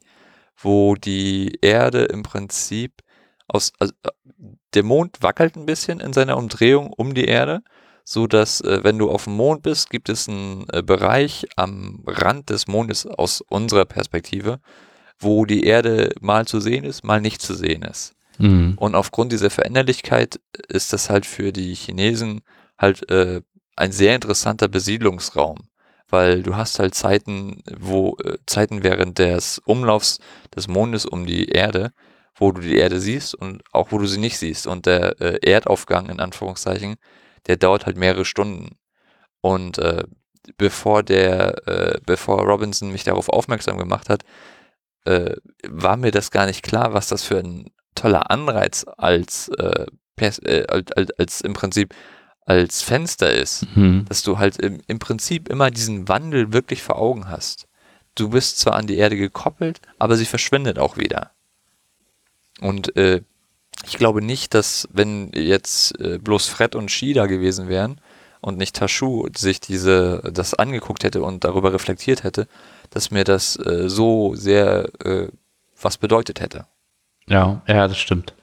[0.56, 3.02] wo die Erde im Prinzip
[3.48, 3.92] aus, also,
[4.74, 7.62] der Mond wackelt ein bisschen in seiner Umdrehung um die Erde
[8.04, 12.02] so dass äh, wenn du auf dem Mond bist, gibt es einen äh, Bereich am
[12.06, 14.60] Rand des Mondes aus unserer Perspektive,
[15.18, 18.14] wo die Erde mal zu sehen ist, mal nicht zu sehen ist.
[18.38, 18.74] Mhm.
[18.76, 20.38] Und aufgrund dieser Veränderlichkeit
[20.68, 22.42] ist das halt für die Chinesen
[22.78, 23.40] halt äh,
[23.76, 25.68] ein sehr interessanter Besiedlungsraum,
[26.08, 30.18] weil du hast halt Zeiten, wo äh, Zeiten während des Umlaufs
[30.54, 31.92] des Mondes um die Erde,
[32.36, 34.66] wo du die Erde siehst und auch wo du sie nicht siehst.
[34.66, 36.96] Und der äh, Erdaufgang in Anführungszeichen
[37.46, 38.76] der dauert halt mehrere Stunden.
[39.40, 40.04] Und äh,
[40.56, 44.24] bevor der, äh, bevor Robinson mich darauf aufmerksam gemacht hat,
[45.04, 49.86] äh, war mir das gar nicht klar, was das für ein toller Anreiz als, äh,
[50.16, 51.94] äh, als, als, als im Prinzip
[52.46, 54.04] als Fenster ist, mhm.
[54.08, 57.66] dass du halt im, im Prinzip immer diesen Wandel wirklich vor Augen hast.
[58.14, 61.30] Du bist zwar an die Erde gekoppelt, aber sie verschwindet auch wieder.
[62.60, 63.22] Und äh,
[63.86, 68.00] ich glaube nicht, dass wenn jetzt äh, bloß Fred und Shi gewesen wären
[68.40, 72.46] und nicht Tashu sich diese das angeguckt hätte und darüber reflektiert hätte,
[72.90, 75.28] dass mir das äh, so sehr äh,
[75.80, 76.66] was bedeutet hätte.
[77.26, 78.34] Ja, ja, das stimmt.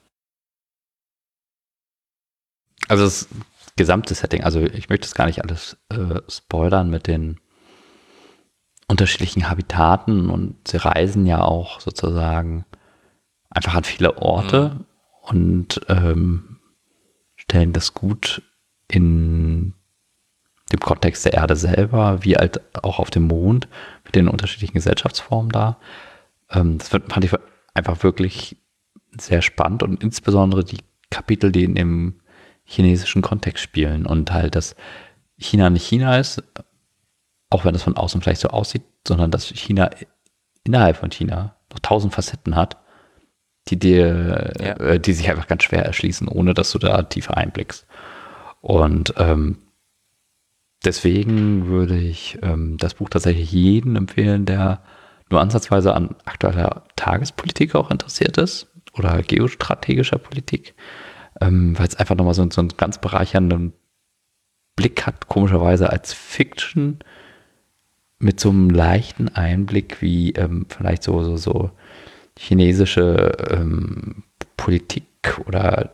[2.87, 3.27] Also das
[3.75, 7.39] gesamte Setting, also ich möchte es gar nicht alles äh, spoilern mit den
[8.87, 12.65] unterschiedlichen Habitaten und sie reisen ja auch sozusagen
[13.49, 14.75] einfach an viele Orte.
[14.75, 14.85] Mhm
[15.31, 16.57] und ähm,
[17.37, 18.41] stellen das gut
[18.89, 19.73] in
[20.73, 23.69] dem Kontext der Erde selber, wie halt auch auf dem Mond
[24.03, 25.77] mit den unterschiedlichen Gesellschaftsformen da.
[26.49, 27.31] Ähm, das fand ich
[27.73, 28.57] einfach wirklich
[29.17, 32.21] sehr spannend und insbesondere die Kapitel, die in dem
[32.63, 34.75] chinesischen Kontext spielen und halt, dass
[35.37, 36.43] China nicht China ist,
[37.49, 39.89] auch wenn das von außen vielleicht so aussieht, sondern dass China
[40.63, 42.80] innerhalb von China noch tausend Facetten hat,
[43.67, 44.73] die dir, ja.
[44.77, 47.85] äh, die sich einfach ganz schwer erschließen, ohne dass du da tiefer einblickst.
[48.61, 49.57] Und ähm,
[50.83, 54.83] deswegen würde ich ähm, das Buch tatsächlich jedem empfehlen, der
[55.29, 60.75] nur ansatzweise an aktueller Tagespolitik auch interessiert ist oder geostrategischer Politik,
[61.39, 63.73] ähm, weil es einfach nochmal so, so einen ganz bereichernden
[64.75, 66.99] Blick hat, komischerweise als Fiction
[68.19, 71.71] mit so einem leichten Einblick, wie ähm, vielleicht so, so, so
[72.41, 74.23] chinesische ähm,
[74.57, 75.05] Politik
[75.45, 75.91] oder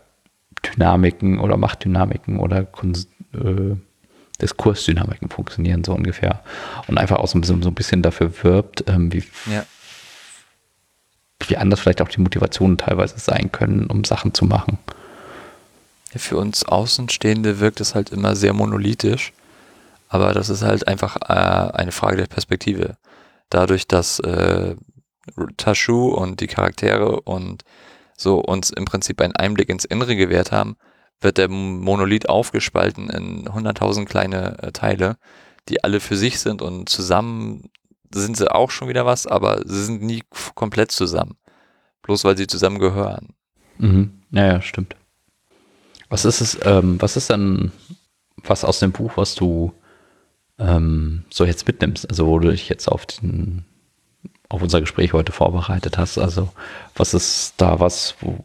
[0.65, 3.75] Dynamiken oder Machtdynamiken oder Kunst, äh,
[4.41, 6.41] Diskursdynamiken funktionieren, so ungefähr.
[6.87, 9.65] Und einfach auch so ein bisschen, dafür wirbt, ähm, wie, ja.
[11.47, 14.77] wie anders vielleicht auch die Motivationen teilweise sein können, um Sachen zu machen.
[16.13, 19.33] Ja, für uns Außenstehende wirkt es halt immer sehr monolithisch,
[20.07, 22.95] aber das ist halt einfach äh, eine Frage der Perspektive.
[23.49, 24.75] Dadurch, dass äh,
[25.57, 27.63] Tashu und die Charaktere und
[28.15, 30.75] so uns im Prinzip einen Einblick ins Innere gewährt haben,
[31.21, 35.17] wird der Monolith aufgespalten in 100.000 kleine äh, Teile,
[35.69, 37.69] die alle für sich sind und zusammen
[38.13, 40.23] sind sie auch schon wieder was, aber sie sind nie
[40.55, 41.37] komplett zusammen.
[42.03, 43.33] Bloß weil sie zusammen gehören.
[43.77, 44.21] Mhm.
[44.29, 44.95] Naja, stimmt.
[46.09, 47.71] Was ist es, ähm, was ist denn
[48.43, 49.73] was aus dem Buch, was du
[50.57, 52.09] ähm, so jetzt mitnimmst?
[52.09, 53.65] Also wo du dich jetzt auf den,
[54.49, 56.17] auf unser Gespräch heute vorbereitet hast.
[56.17, 56.49] Also
[56.95, 58.37] was ist da was, wo,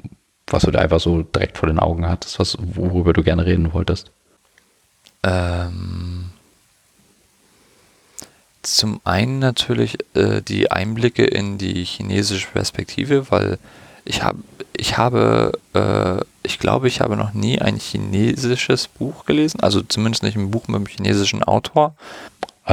[0.46, 3.72] was du da einfach so direkt vor den Augen hattest, was, worüber du gerne reden
[3.72, 4.10] wolltest?
[5.22, 6.30] Ähm,
[8.62, 13.58] zum einen natürlich äh, die Einblicke in die chinesische Perspektive, weil
[14.04, 14.38] ich habe,
[14.76, 20.22] ich habe, äh, ich glaube, ich habe noch nie ein chinesisches Buch gelesen, also zumindest
[20.22, 21.94] nicht ein Buch mit einem chinesischen Autor.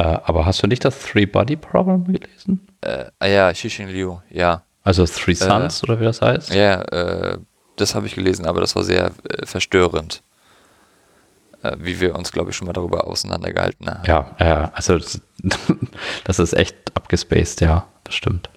[0.00, 2.66] Äh, aber hast du nicht das Three-Body-Problem gelesen?
[2.80, 4.62] Äh, ah ja, Xixin Liu, ja.
[4.82, 6.54] Also Three Sons äh, oder wie das heißt?
[6.54, 7.38] Ja, äh,
[7.76, 10.22] das habe ich gelesen, aber das war sehr äh, verstörend.
[11.62, 14.04] Äh, wie wir uns, glaube ich, schon mal darüber auseinandergehalten haben.
[14.06, 14.98] Ja, ja, also
[16.24, 18.48] das, ist echt abgespaced, ja, das stimmt.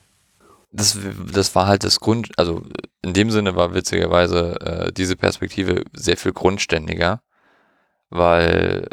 [0.71, 0.97] Das,
[1.31, 2.63] das war halt das Grund, also
[3.01, 7.21] in dem Sinne war witzigerweise äh, diese Perspektive sehr viel grundständiger,
[8.09, 8.87] weil,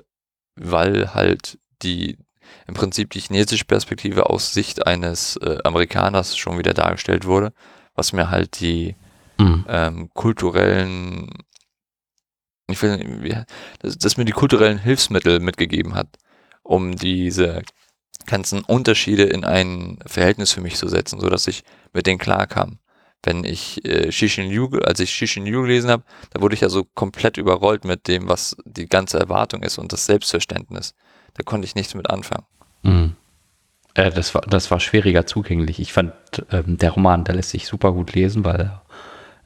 [0.57, 2.19] weil halt die,
[2.67, 7.53] im Prinzip die chinesische Perspektive aus Sicht eines äh, Amerikaners schon wieder dargestellt wurde,
[7.95, 8.97] was mir halt die
[9.39, 9.65] mhm.
[9.69, 11.31] ähm, kulturellen,
[12.69, 13.45] ich will,
[13.81, 16.09] dass, dass mir die kulturellen Hilfsmittel mitgegeben hat,
[16.63, 17.63] um diese
[18.27, 22.79] ganzen Unterschiede in ein Verhältnis für mich zu setzen, sodass ich mit denen klarkam.
[23.23, 26.69] Wenn ich äh, Shishin Yu, als ich Shishin Yu gelesen habe, da wurde ich ja
[26.69, 30.95] so komplett überrollt mit dem, was die ganze Erwartung ist und das Selbstverständnis.
[31.35, 32.47] Da konnte ich nichts mit anfangen.
[32.83, 33.17] Mhm.
[33.95, 35.81] Äh, das, war, das war schwieriger zugänglich.
[35.81, 36.13] Ich fand,
[36.51, 38.83] ähm, der Roman, der lässt sich super gut lesen, weil er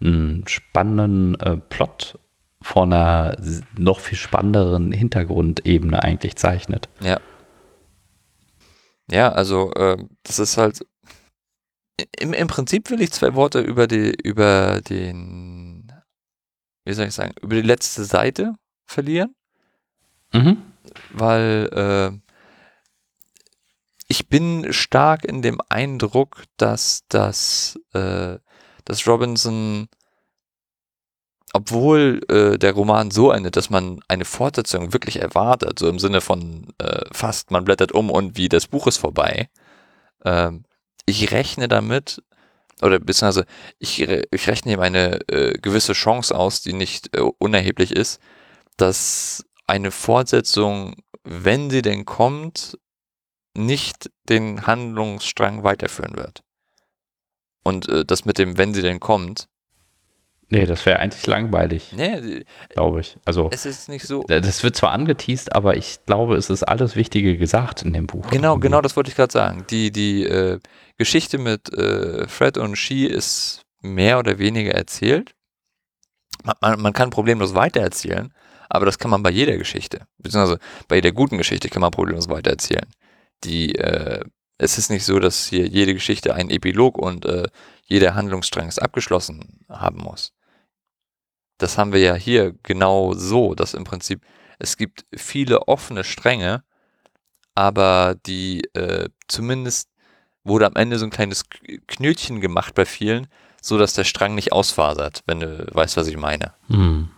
[0.00, 2.18] einen spannenden äh, Plot
[2.60, 3.36] vor einer
[3.76, 6.88] noch viel spannenderen Hintergrundebene eigentlich zeichnet.
[7.00, 7.20] Ja.
[9.10, 10.86] Ja, also äh, das ist halt
[12.18, 15.92] im, im Prinzip will ich zwei Worte über die über den
[16.84, 18.54] wie soll ich sagen über die letzte Seite
[18.86, 19.34] verlieren,
[20.32, 20.56] mhm.
[21.12, 22.18] Weil äh,
[24.08, 28.38] ich bin stark in dem Eindruck, dass das äh,
[28.84, 29.88] dass Robinson,
[31.52, 36.20] obwohl äh, der Roman so endet, dass man eine Fortsetzung wirklich erwartet, so im Sinne
[36.20, 39.48] von äh, fast, man blättert um und wie das Buch ist vorbei,
[40.24, 40.50] äh,
[41.06, 42.22] ich rechne damit,
[42.82, 43.46] oder beziehungsweise
[43.78, 48.20] ich, ich rechne ihm eine äh, gewisse Chance aus, die nicht äh, unerheblich ist,
[48.76, 52.78] dass eine Fortsetzung, wenn sie denn kommt,
[53.56, 56.42] nicht den Handlungsstrang weiterführen wird.
[57.62, 59.48] Und äh, das mit dem, wenn sie denn kommt.
[60.50, 61.92] Nee, das wäre eigentlich langweilig.
[61.96, 63.16] Nee, glaube ich.
[63.24, 64.24] Also, es ist nicht so.
[64.24, 68.28] Das wird zwar angeteased, aber ich glaube, es ist alles Wichtige gesagt in dem Buch.
[68.30, 69.64] Genau, genau, das wollte ich gerade sagen.
[69.70, 70.60] Die, die äh,
[70.98, 75.34] Geschichte mit äh, Fred und She ist mehr oder weniger erzählt.
[76.44, 78.32] Man, man, man kann problemlos weitererzählen,
[78.68, 80.06] aber das kann man bei jeder Geschichte.
[80.18, 82.86] Beziehungsweise bei jeder guten Geschichte kann man problemlos weitererzählen.
[83.44, 84.24] Die äh,
[84.58, 87.48] es ist nicht so, dass hier jede Geschichte einen Epilog und äh,
[87.84, 90.32] jeder Handlungsstrang ist abgeschlossen haben muss.
[91.58, 94.22] Das haben wir ja hier genau so, dass im Prinzip
[94.58, 96.62] es gibt viele offene Stränge,
[97.54, 99.88] aber die äh, zumindest
[100.44, 101.44] wurde am Ende so ein kleines
[101.86, 103.26] Knötchen gemacht bei vielen,
[103.60, 106.54] so dass der Strang nicht ausfasert, wenn du weißt, was ich meine.
[106.68, 107.10] Hm.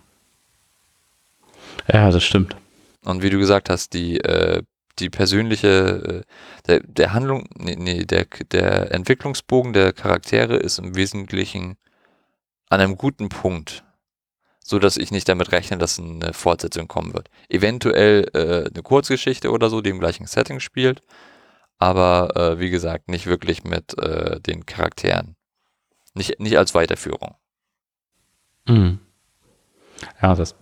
[1.92, 2.56] Ja, das stimmt.
[3.04, 4.62] Und wie du gesagt hast, die, äh,
[4.98, 6.22] die persönliche, äh,
[6.66, 11.76] der, der Handlung, nee, nee, der, der Entwicklungsbogen der Charaktere ist im Wesentlichen
[12.68, 13.84] an einem guten Punkt,
[14.64, 17.30] so dass ich nicht damit rechne, dass eine Fortsetzung kommen wird.
[17.48, 21.02] Eventuell äh, eine Kurzgeschichte oder so, die im gleichen Setting spielt,
[21.78, 25.36] aber äh, wie gesagt, nicht wirklich mit äh, den Charakteren.
[26.14, 27.36] Nicht, nicht als Weiterführung.
[28.66, 28.98] Mhm.
[30.20, 30.56] Ja, das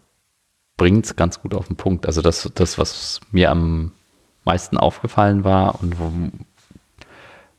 [0.76, 2.06] bringt es ganz gut auf den Punkt.
[2.06, 3.92] Also das, das, was mir am
[4.44, 6.12] meisten aufgefallen war und wo,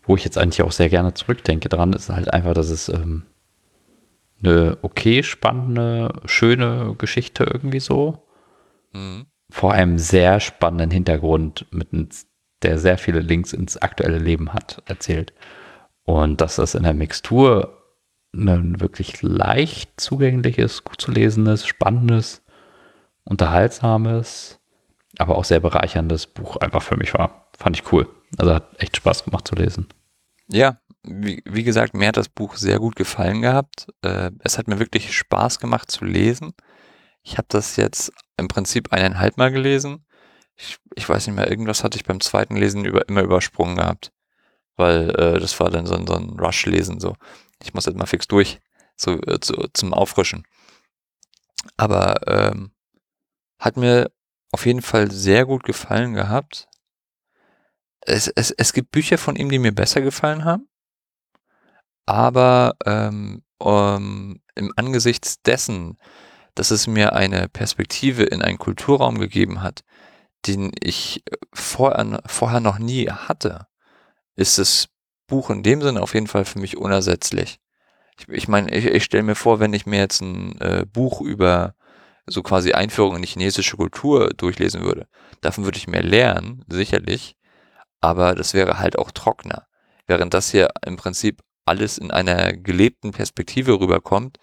[0.03, 3.23] wo ich jetzt eigentlich auch sehr gerne zurückdenke dran, ist halt einfach, dass es ähm,
[4.43, 8.27] eine okay spannende, schöne Geschichte irgendwie so.
[8.93, 9.25] Mhm.
[9.49, 12.09] Vor einem sehr spannenden Hintergrund, mit einem,
[12.63, 15.33] der sehr viele Links ins aktuelle Leben hat, erzählt.
[16.03, 17.81] Und dass das in der Mixtur
[18.33, 22.44] ein wirklich leicht zugängliches, gut zu lesendes, spannendes,
[23.25, 24.59] unterhaltsames,
[25.17, 27.49] aber auch sehr bereicherndes Buch einfach für mich war.
[27.57, 28.07] Fand ich cool.
[28.37, 29.87] Also hat echt Spaß gemacht zu lesen.
[30.47, 33.87] Ja, wie, wie gesagt, mir hat das Buch sehr gut gefallen gehabt.
[34.01, 36.53] Äh, es hat mir wirklich Spaß gemacht zu lesen.
[37.23, 40.05] Ich habe das jetzt im Prinzip eineinhalb Mal gelesen.
[40.55, 44.11] Ich, ich weiß nicht mehr, irgendwas hatte ich beim zweiten Lesen über, immer übersprungen gehabt.
[44.75, 47.15] Weil äh, das war dann so, so ein Rush-Lesen so.
[47.63, 48.59] Ich muss jetzt mal fix durch,
[48.95, 50.43] so, äh, zu, zum Auffrischen.
[51.77, 52.71] Aber ähm,
[53.59, 54.11] hat mir
[54.51, 56.67] auf jeden Fall sehr gut gefallen gehabt.
[58.01, 60.69] Es, es, es gibt Bücher von ihm, die mir besser gefallen haben.
[62.05, 65.97] Aber ähm, um, im Angesichts dessen,
[66.53, 69.83] dass es mir eine Perspektive in einen Kulturraum gegeben hat,
[70.45, 73.67] den ich vorher, vorher noch nie hatte,
[74.35, 74.87] ist das
[75.27, 77.59] Buch in dem Sinne auf jeden Fall für mich unersetzlich.
[78.17, 81.21] Ich, ich meine, ich, ich stelle mir vor, wenn ich mir jetzt ein äh, Buch
[81.21, 81.75] über
[82.27, 85.07] so quasi Einführung in die chinesische Kultur durchlesen würde,
[85.41, 87.35] davon würde ich mehr lernen, sicherlich,
[88.01, 89.67] aber das wäre halt auch trockener.
[90.07, 94.37] Während das hier im Prinzip alles in einer gelebten Perspektive rüberkommt,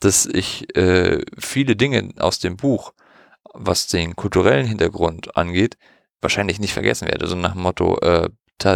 [0.00, 2.92] dass ich äh, viele Dinge aus dem Buch,
[3.52, 5.76] was den kulturellen Hintergrund angeht,
[6.20, 7.26] wahrscheinlich nicht vergessen werde.
[7.26, 8.30] So nach dem Motto, äh,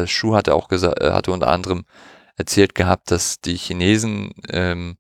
[0.06, 1.84] Schuh hatte auch gesagt, äh, hatte unter anderem
[2.36, 4.96] erzählt gehabt, dass die Chinesen ähm,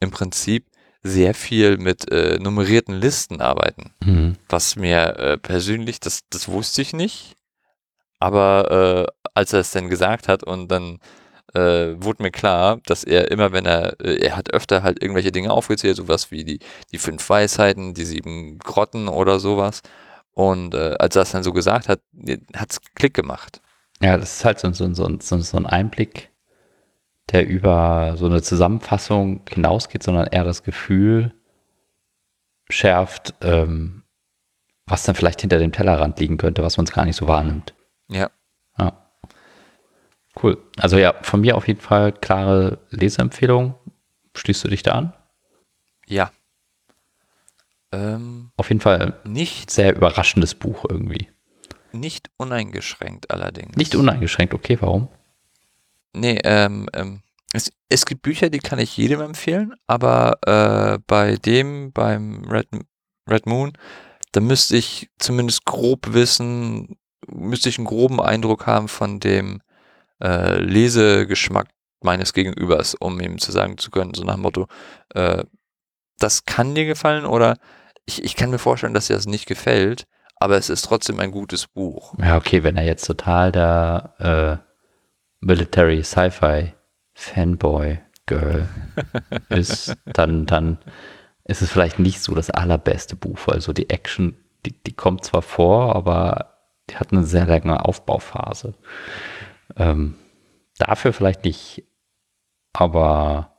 [0.00, 0.66] im Prinzip
[1.04, 3.92] sehr viel mit äh, nummerierten Listen arbeiten.
[4.02, 4.36] Mhm.
[4.48, 7.36] Was mir äh, persönlich, das, das wusste ich nicht.
[8.18, 10.98] Aber äh, als er es dann gesagt hat und dann
[11.52, 15.30] äh, wurde mir klar, dass er immer, wenn er, äh, er hat öfter halt irgendwelche
[15.30, 16.58] Dinge aufgezählt, sowas wie die,
[16.90, 19.82] die fünf Weisheiten, die sieben Grotten oder sowas.
[20.32, 22.00] Und äh, als er es dann so gesagt hat,
[22.56, 23.60] hat es Klick gemacht.
[24.00, 26.30] Ja, das ist halt so, so, so, so, so ein Einblick,
[27.32, 31.34] der über so eine Zusammenfassung hinausgeht, sondern eher das Gefühl
[32.68, 34.02] schärft, ähm,
[34.86, 37.74] was dann vielleicht hinter dem Tellerrand liegen könnte, was man es gar nicht so wahrnimmt.
[38.08, 38.30] Ja.
[38.78, 39.10] Ja.
[40.42, 40.58] Cool.
[40.78, 43.74] Also ja, von mir auf jeden Fall klare Leseempfehlung.
[44.36, 45.12] Schließt du dich da an?
[46.06, 46.30] Ja.
[47.92, 51.28] Ähm, auf jeden Fall nicht sehr überraschendes Buch irgendwie.
[51.92, 53.76] Nicht uneingeschränkt allerdings.
[53.76, 55.08] Nicht uneingeschränkt, okay, warum?
[56.14, 57.22] Nee, ähm, ähm,
[57.52, 62.68] es, es gibt Bücher, die kann ich jedem empfehlen, aber äh, bei dem, beim Red,
[63.28, 63.72] Red Moon,
[64.32, 66.96] da müsste ich zumindest grob wissen,
[67.28, 69.62] müsste ich einen groben Eindruck haben von dem
[70.22, 71.68] äh, Lesegeschmack
[72.02, 74.66] meines Gegenübers, um ihm zu sagen zu können, so nach dem Motto,
[75.14, 75.44] äh,
[76.18, 77.56] das kann dir gefallen oder
[78.06, 81.30] ich, ich kann mir vorstellen, dass dir das nicht gefällt, aber es ist trotzdem ein
[81.30, 82.14] gutes Buch.
[82.18, 84.73] Ja, okay, wenn er jetzt total der äh,
[85.44, 86.72] Military Sci-Fi
[87.14, 88.66] Fanboy Girl
[89.50, 90.78] ist, dann, dann
[91.44, 93.38] ist es vielleicht nicht so das allerbeste Buch.
[93.48, 96.54] Also die Action, die, die kommt zwar vor, aber
[96.88, 98.74] die hat eine sehr lange Aufbauphase.
[99.76, 100.14] Ähm,
[100.78, 101.84] dafür vielleicht nicht,
[102.72, 103.56] aber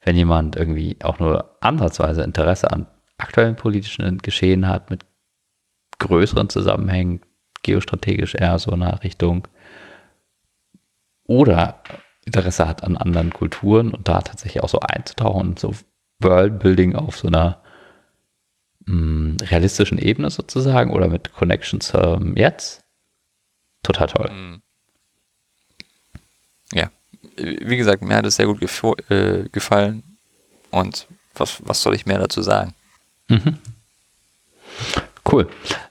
[0.00, 5.04] wenn jemand irgendwie auch nur ansatzweise Interesse an aktuellen politischen Geschehen hat, mit
[5.98, 7.20] größeren Zusammenhängen,
[7.62, 9.46] geostrategisch eher so in der Richtung,
[11.28, 11.80] oder
[12.24, 15.72] Interesse hat an anderen Kulturen und da tatsächlich auch so einzutauchen und so
[16.20, 17.62] Worldbuilding auf so einer
[18.86, 22.84] mh, mm, realistischen Ebene sozusagen oder mit Connections ähm, jetzt.
[23.84, 24.30] Total toll.
[24.30, 24.62] Mhm.
[26.72, 26.90] Ja,
[27.36, 28.60] wie gesagt, mir hat es sehr gut
[29.10, 30.02] äh, gefallen
[30.70, 32.74] und was, was soll ich mehr dazu sagen?
[33.28, 33.58] Mhm.
[35.30, 35.48] Cool.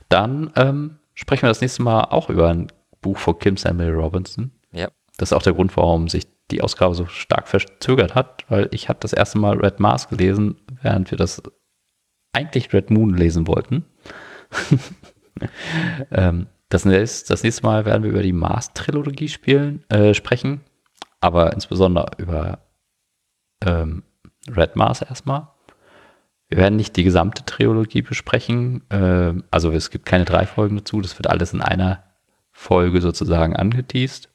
[0.09, 2.71] Dann ähm, sprechen wir das nächste Mal auch über ein
[3.01, 4.51] Buch von Kim Samuel Robinson.
[4.71, 4.89] Ja.
[5.18, 8.88] Das ist auch der Grund, warum sich die Ausgabe so stark verzögert hat, weil ich
[8.88, 11.41] habe das erste Mal Red Mars gelesen, während wir das
[12.34, 13.86] eigentlich Red Moon lesen wollten.
[16.11, 19.32] ähm, das, nächste, das nächste Mal werden wir über die Mars-Trilogie
[19.89, 20.61] äh, sprechen,
[21.20, 22.59] aber insbesondere über
[23.65, 24.03] ähm,
[24.55, 25.49] Red Mars erstmal.
[26.47, 31.01] Wir werden nicht die gesamte Trilogie besprechen, äh, also es gibt keine drei Folgen dazu,
[31.01, 32.03] das wird alles in einer
[32.51, 34.30] Folge sozusagen angeteased.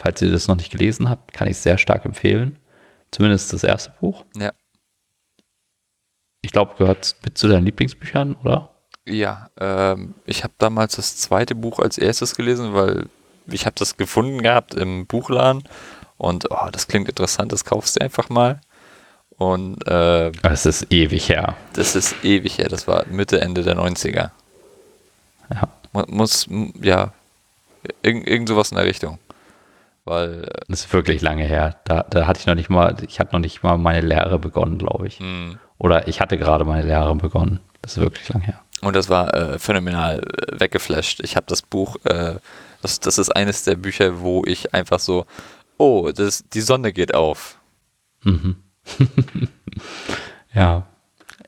[0.00, 2.58] Falls ihr das noch nicht gelesen habt, kann ich es sehr stark empfehlen.
[3.10, 4.24] Zumindest das erste Buch.
[4.34, 4.52] Ja.
[6.40, 8.70] Ich glaube, gehört mit zu deinen Lieblingsbüchern, oder?
[9.06, 13.10] Ja, ähm, ich habe damals das zweite Buch als erstes gelesen, weil
[13.46, 15.64] ich habe das gefunden gehabt im Buchladen
[16.16, 18.62] und oh, das klingt interessant, das kaufst du einfach mal.
[19.36, 21.56] Und äh, es ist ewig her.
[21.74, 24.30] Das ist ewig her, das war Mitte, Ende der 90er.
[25.52, 26.06] Ja.
[26.06, 26.46] Muss,
[26.80, 27.12] ja,
[28.02, 29.18] irgend, irgend sowas in der Richtung.
[30.10, 30.44] Weil.
[30.44, 31.76] Äh, das ist wirklich lange her.
[31.84, 34.76] Da, da hatte ich noch nicht mal, ich hatte noch nicht mal meine Lehre begonnen,
[34.76, 35.20] glaube ich.
[35.20, 35.58] Hm.
[35.78, 37.60] Oder ich hatte gerade meine Lehre begonnen.
[37.80, 38.60] Das ist wirklich lang her.
[38.82, 41.20] Und das war äh, phänomenal äh, weggeflasht.
[41.20, 42.34] Ich habe das Buch, äh,
[42.82, 45.26] das, das ist eines der Bücher, wo ich einfach so,
[45.78, 47.58] oh, das, die Sonne geht auf.
[48.24, 48.56] Mhm.
[50.54, 50.86] ja,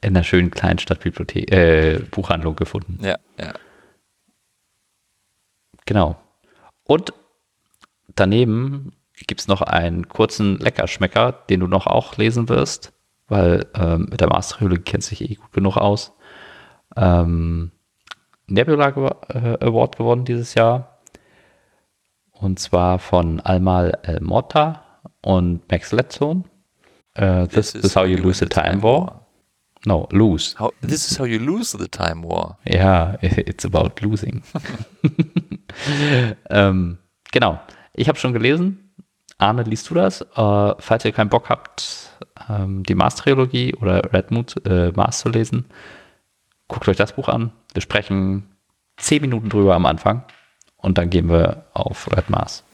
[0.00, 2.98] in einer schönen kleinen Stadtbibliothek, äh, Buchhandlung gefunden.
[3.02, 3.52] Ja, ja.
[5.84, 6.16] Genau.
[6.84, 7.12] Und
[8.14, 8.92] daneben
[9.26, 12.92] gibt es noch einen kurzen Leckerschmecker, den du noch auch lesen wirst,
[13.28, 16.12] weil ähm, mit der Masterhöhle kennt sich eh gut genug aus.
[16.96, 17.70] Ähm,
[18.46, 18.88] Nebula
[19.28, 20.98] äh, Award gewonnen dieses Jahr.
[22.32, 24.82] Und zwar von Almal El Morta
[25.22, 26.44] und Max Letzone.
[27.18, 29.06] Uh, this, this, is how you lose the time, time war.
[29.06, 29.26] war.
[29.84, 30.54] No, lose.
[30.58, 32.58] How, this is how you lose the time war.
[32.64, 34.42] Ja, it's about losing.
[36.50, 36.98] ähm,
[37.30, 37.60] genau.
[37.94, 38.94] Ich habe schon gelesen.
[39.38, 40.20] Arne, liest du das?
[40.20, 42.10] Äh, falls ihr keinen Bock habt,
[42.48, 45.66] ähm, die Mars-Trilogie oder Redmond äh, Mars zu lesen,
[46.68, 47.52] guckt euch das Buch an.
[47.72, 48.56] Wir sprechen
[48.96, 50.24] zehn Minuten drüber am Anfang
[50.76, 52.64] und dann gehen wir auf Red Mars.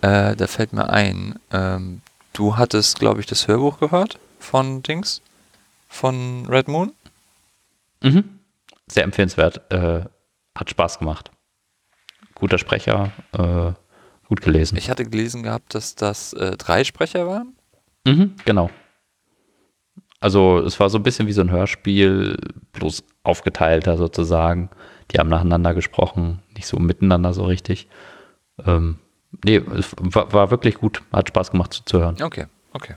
[0.00, 2.02] Äh, da fällt mir ein, ähm,
[2.32, 5.22] du hattest, glaube ich, das Hörbuch gehört von Dings,
[5.88, 6.92] von Red Moon.
[8.02, 8.40] Mhm.
[8.86, 9.72] Sehr empfehlenswert.
[9.72, 10.04] Äh,
[10.56, 11.30] hat Spaß gemacht.
[12.34, 13.72] Guter Sprecher, äh,
[14.32, 14.78] gut gelesen.
[14.78, 17.54] Ich hatte gelesen gehabt, dass das äh, drei Sprecher waren.
[18.06, 18.70] Mhm, genau.
[20.20, 22.38] Also es war so ein bisschen wie so ein Hörspiel,
[22.72, 24.70] bloß aufgeteilter sozusagen.
[25.10, 27.88] Die haben nacheinander gesprochen, nicht so miteinander so richtig.
[28.64, 28.98] Ähm,
[29.44, 32.16] nee, es war, war, wirklich gut, hat Spaß gemacht zuzuhören.
[32.22, 32.94] Okay, okay.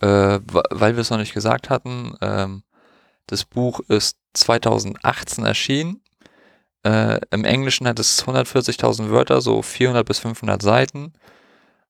[0.00, 0.40] Äh,
[0.70, 2.64] weil wir es noch nicht gesagt hatten, ähm,
[3.28, 6.00] das Buch ist 2018 erschienen.
[6.84, 11.14] Äh, Im Englischen hat es 140.000 Wörter, so 400 bis 500 Seiten.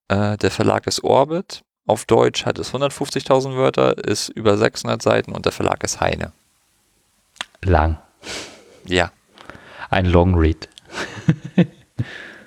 [0.09, 1.65] Äh, der Verlag ist Orbit.
[1.87, 6.33] Auf Deutsch hat es 150.000 Wörter, ist über 600 Seiten und der Verlag ist Heine.
[7.63, 7.99] Lang.
[8.87, 9.11] Ja.
[9.91, 10.69] Ein Long Read.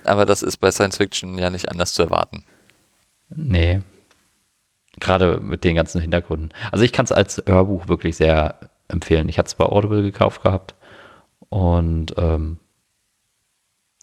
[0.03, 2.45] Aber das ist bei Science Fiction ja nicht anders zu erwarten.
[3.29, 3.81] Nee.
[4.99, 6.53] Gerade mit den ganzen Hintergründen.
[6.71, 8.55] Also ich kann es als Hörbuch wirklich sehr
[8.87, 9.27] empfehlen.
[9.27, 10.75] Ich hatte es bei Audible gekauft gehabt
[11.49, 12.57] und ähm,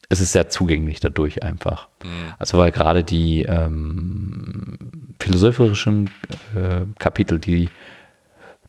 [0.08, 1.88] es ist sehr zugänglich dadurch einfach.
[2.02, 2.34] Mhm.
[2.38, 4.78] Also weil gerade die ähm,
[5.18, 6.10] philosophischen
[6.54, 7.68] äh, Kapitel, die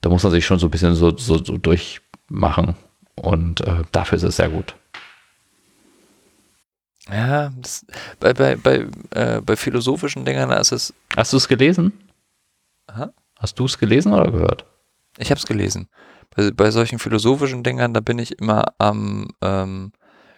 [0.01, 2.75] da muss man sich schon so ein bisschen so, so, so durchmachen
[3.15, 4.75] und äh, dafür ist es sehr gut.
[7.09, 7.85] Ja, das,
[8.19, 10.93] bei, bei, bei, äh, bei philosophischen Dingern ist es.
[11.15, 11.91] Hast du es gelesen?
[12.87, 13.11] Aha.
[13.37, 14.65] Hast du es gelesen oder gehört?
[15.17, 15.87] Ich habe es gelesen.
[16.35, 19.91] Bei, bei solchen philosophischen Dingern, da bin ich immer am ähm,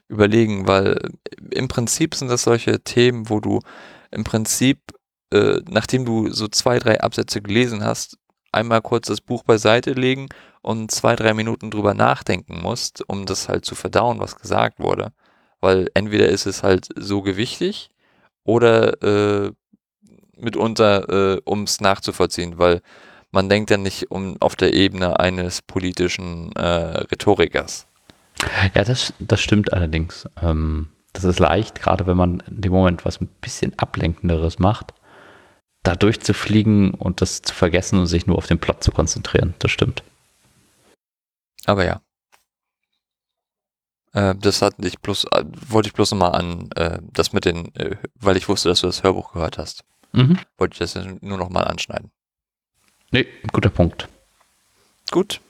[0.07, 1.11] überlegen, weil
[1.51, 3.59] im Prinzip sind das solche Themen, wo du
[4.11, 4.79] im Prinzip,
[5.33, 8.17] äh, nachdem du so zwei, drei Absätze gelesen hast,
[8.51, 10.29] einmal kurz das Buch beiseite legen
[10.61, 15.11] und zwei, drei Minuten drüber nachdenken musst, um das halt zu verdauen, was gesagt wurde.
[15.59, 17.89] Weil entweder ist es halt so gewichtig
[18.43, 19.51] oder äh,
[20.37, 22.81] mitunter, äh, um es nachzuvollziehen, weil
[23.31, 27.87] man denkt ja nicht um, auf der Ebene eines politischen äh, Rhetorikers.
[28.73, 30.27] Ja, das, das stimmt allerdings.
[30.41, 34.93] Ähm, das ist leicht, gerade wenn man in dem Moment was ein bisschen Ablenkenderes macht,
[35.83, 39.55] da durchzufliegen und das zu vergessen und sich nur auf den Plot zu konzentrieren.
[39.59, 40.03] Das stimmt.
[41.65, 42.01] Aber ja.
[44.13, 47.73] Äh, das hat ich bloß, äh, wollte ich bloß nochmal an, äh, das mit den,
[47.75, 49.83] äh, weil ich wusste, dass du das Hörbuch gehört hast.
[50.13, 50.39] Mhm.
[50.57, 52.11] Wollte ich das nur nochmal anschneiden.
[53.11, 54.07] Nee, guter Punkt.
[55.11, 55.41] Gut.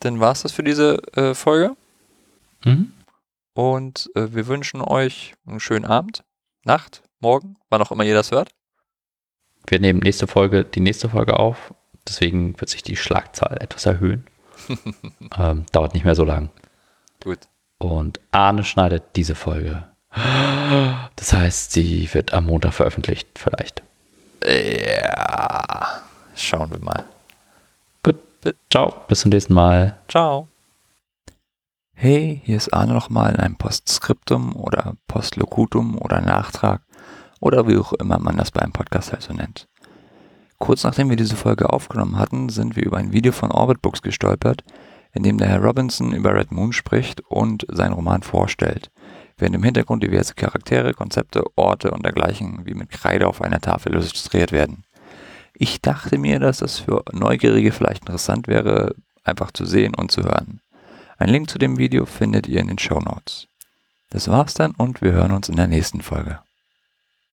[0.00, 1.76] Dann war es das für diese äh, Folge.
[2.64, 2.92] Mhm.
[3.54, 6.24] Und äh, wir wünschen euch einen schönen Abend,
[6.64, 8.50] Nacht, Morgen, wann auch immer ihr das hört.
[9.66, 11.74] Wir nehmen nächste Folge, die nächste Folge auf.
[12.08, 14.26] deswegen wird sich die Schlagzahl etwas erhöhen.
[15.38, 16.50] ähm, dauert nicht mehr so lang.
[17.22, 17.40] Gut.
[17.78, 19.86] Und Arne schneidet diese Folge.
[21.16, 23.82] Das heißt, sie wird am Montag veröffentlicht, vielleicht.
[24.44, 26.02] Ja.
[26.34, 27.04] Schauen wir mal.
[28.02, 28.16] Gut,
[28.70, 29.98] ciao, bis zum nächsten Mal.
[30.08, 30.48] Ciao.
[31.94, 36.80] Hey, hier ist Arne nochmal in einem Postskriptum oder Postlocutum oder Nachtrag
[37.40, 39.68] oder wie auch immer man das bei einem Podcast halt so nennt.
[40.58, 44.00] Kurz nachdem wir diese Folge aufgenommen hatten, sind wir über ein Video von Orbit Books
[44.00, 44.64] gestolpert,
[45.12, 48.90] in dem der Herr Robinson über Red Moon spricht und seinen Roman vorstellt,
[49.40, 53.92] während im Hintergrund diverse Charaktere, Konzepte, Orte und dergleichen wie mit Kreide auf einer Tafel
[53.92, 54.84] illustriert werden.
[55.54, 60.22] Ich dachte mir, dass das für Neugierige vielleicht interessant wäre, einfach zu sehen und zu
[60.22, 60.60] hören.
[61.18, 63.46] Ein Link zu dem Video findet ihr in den Show Notes.
[64.10, 66.40] Das war's dann und wir hören uns in der nächsten Folge.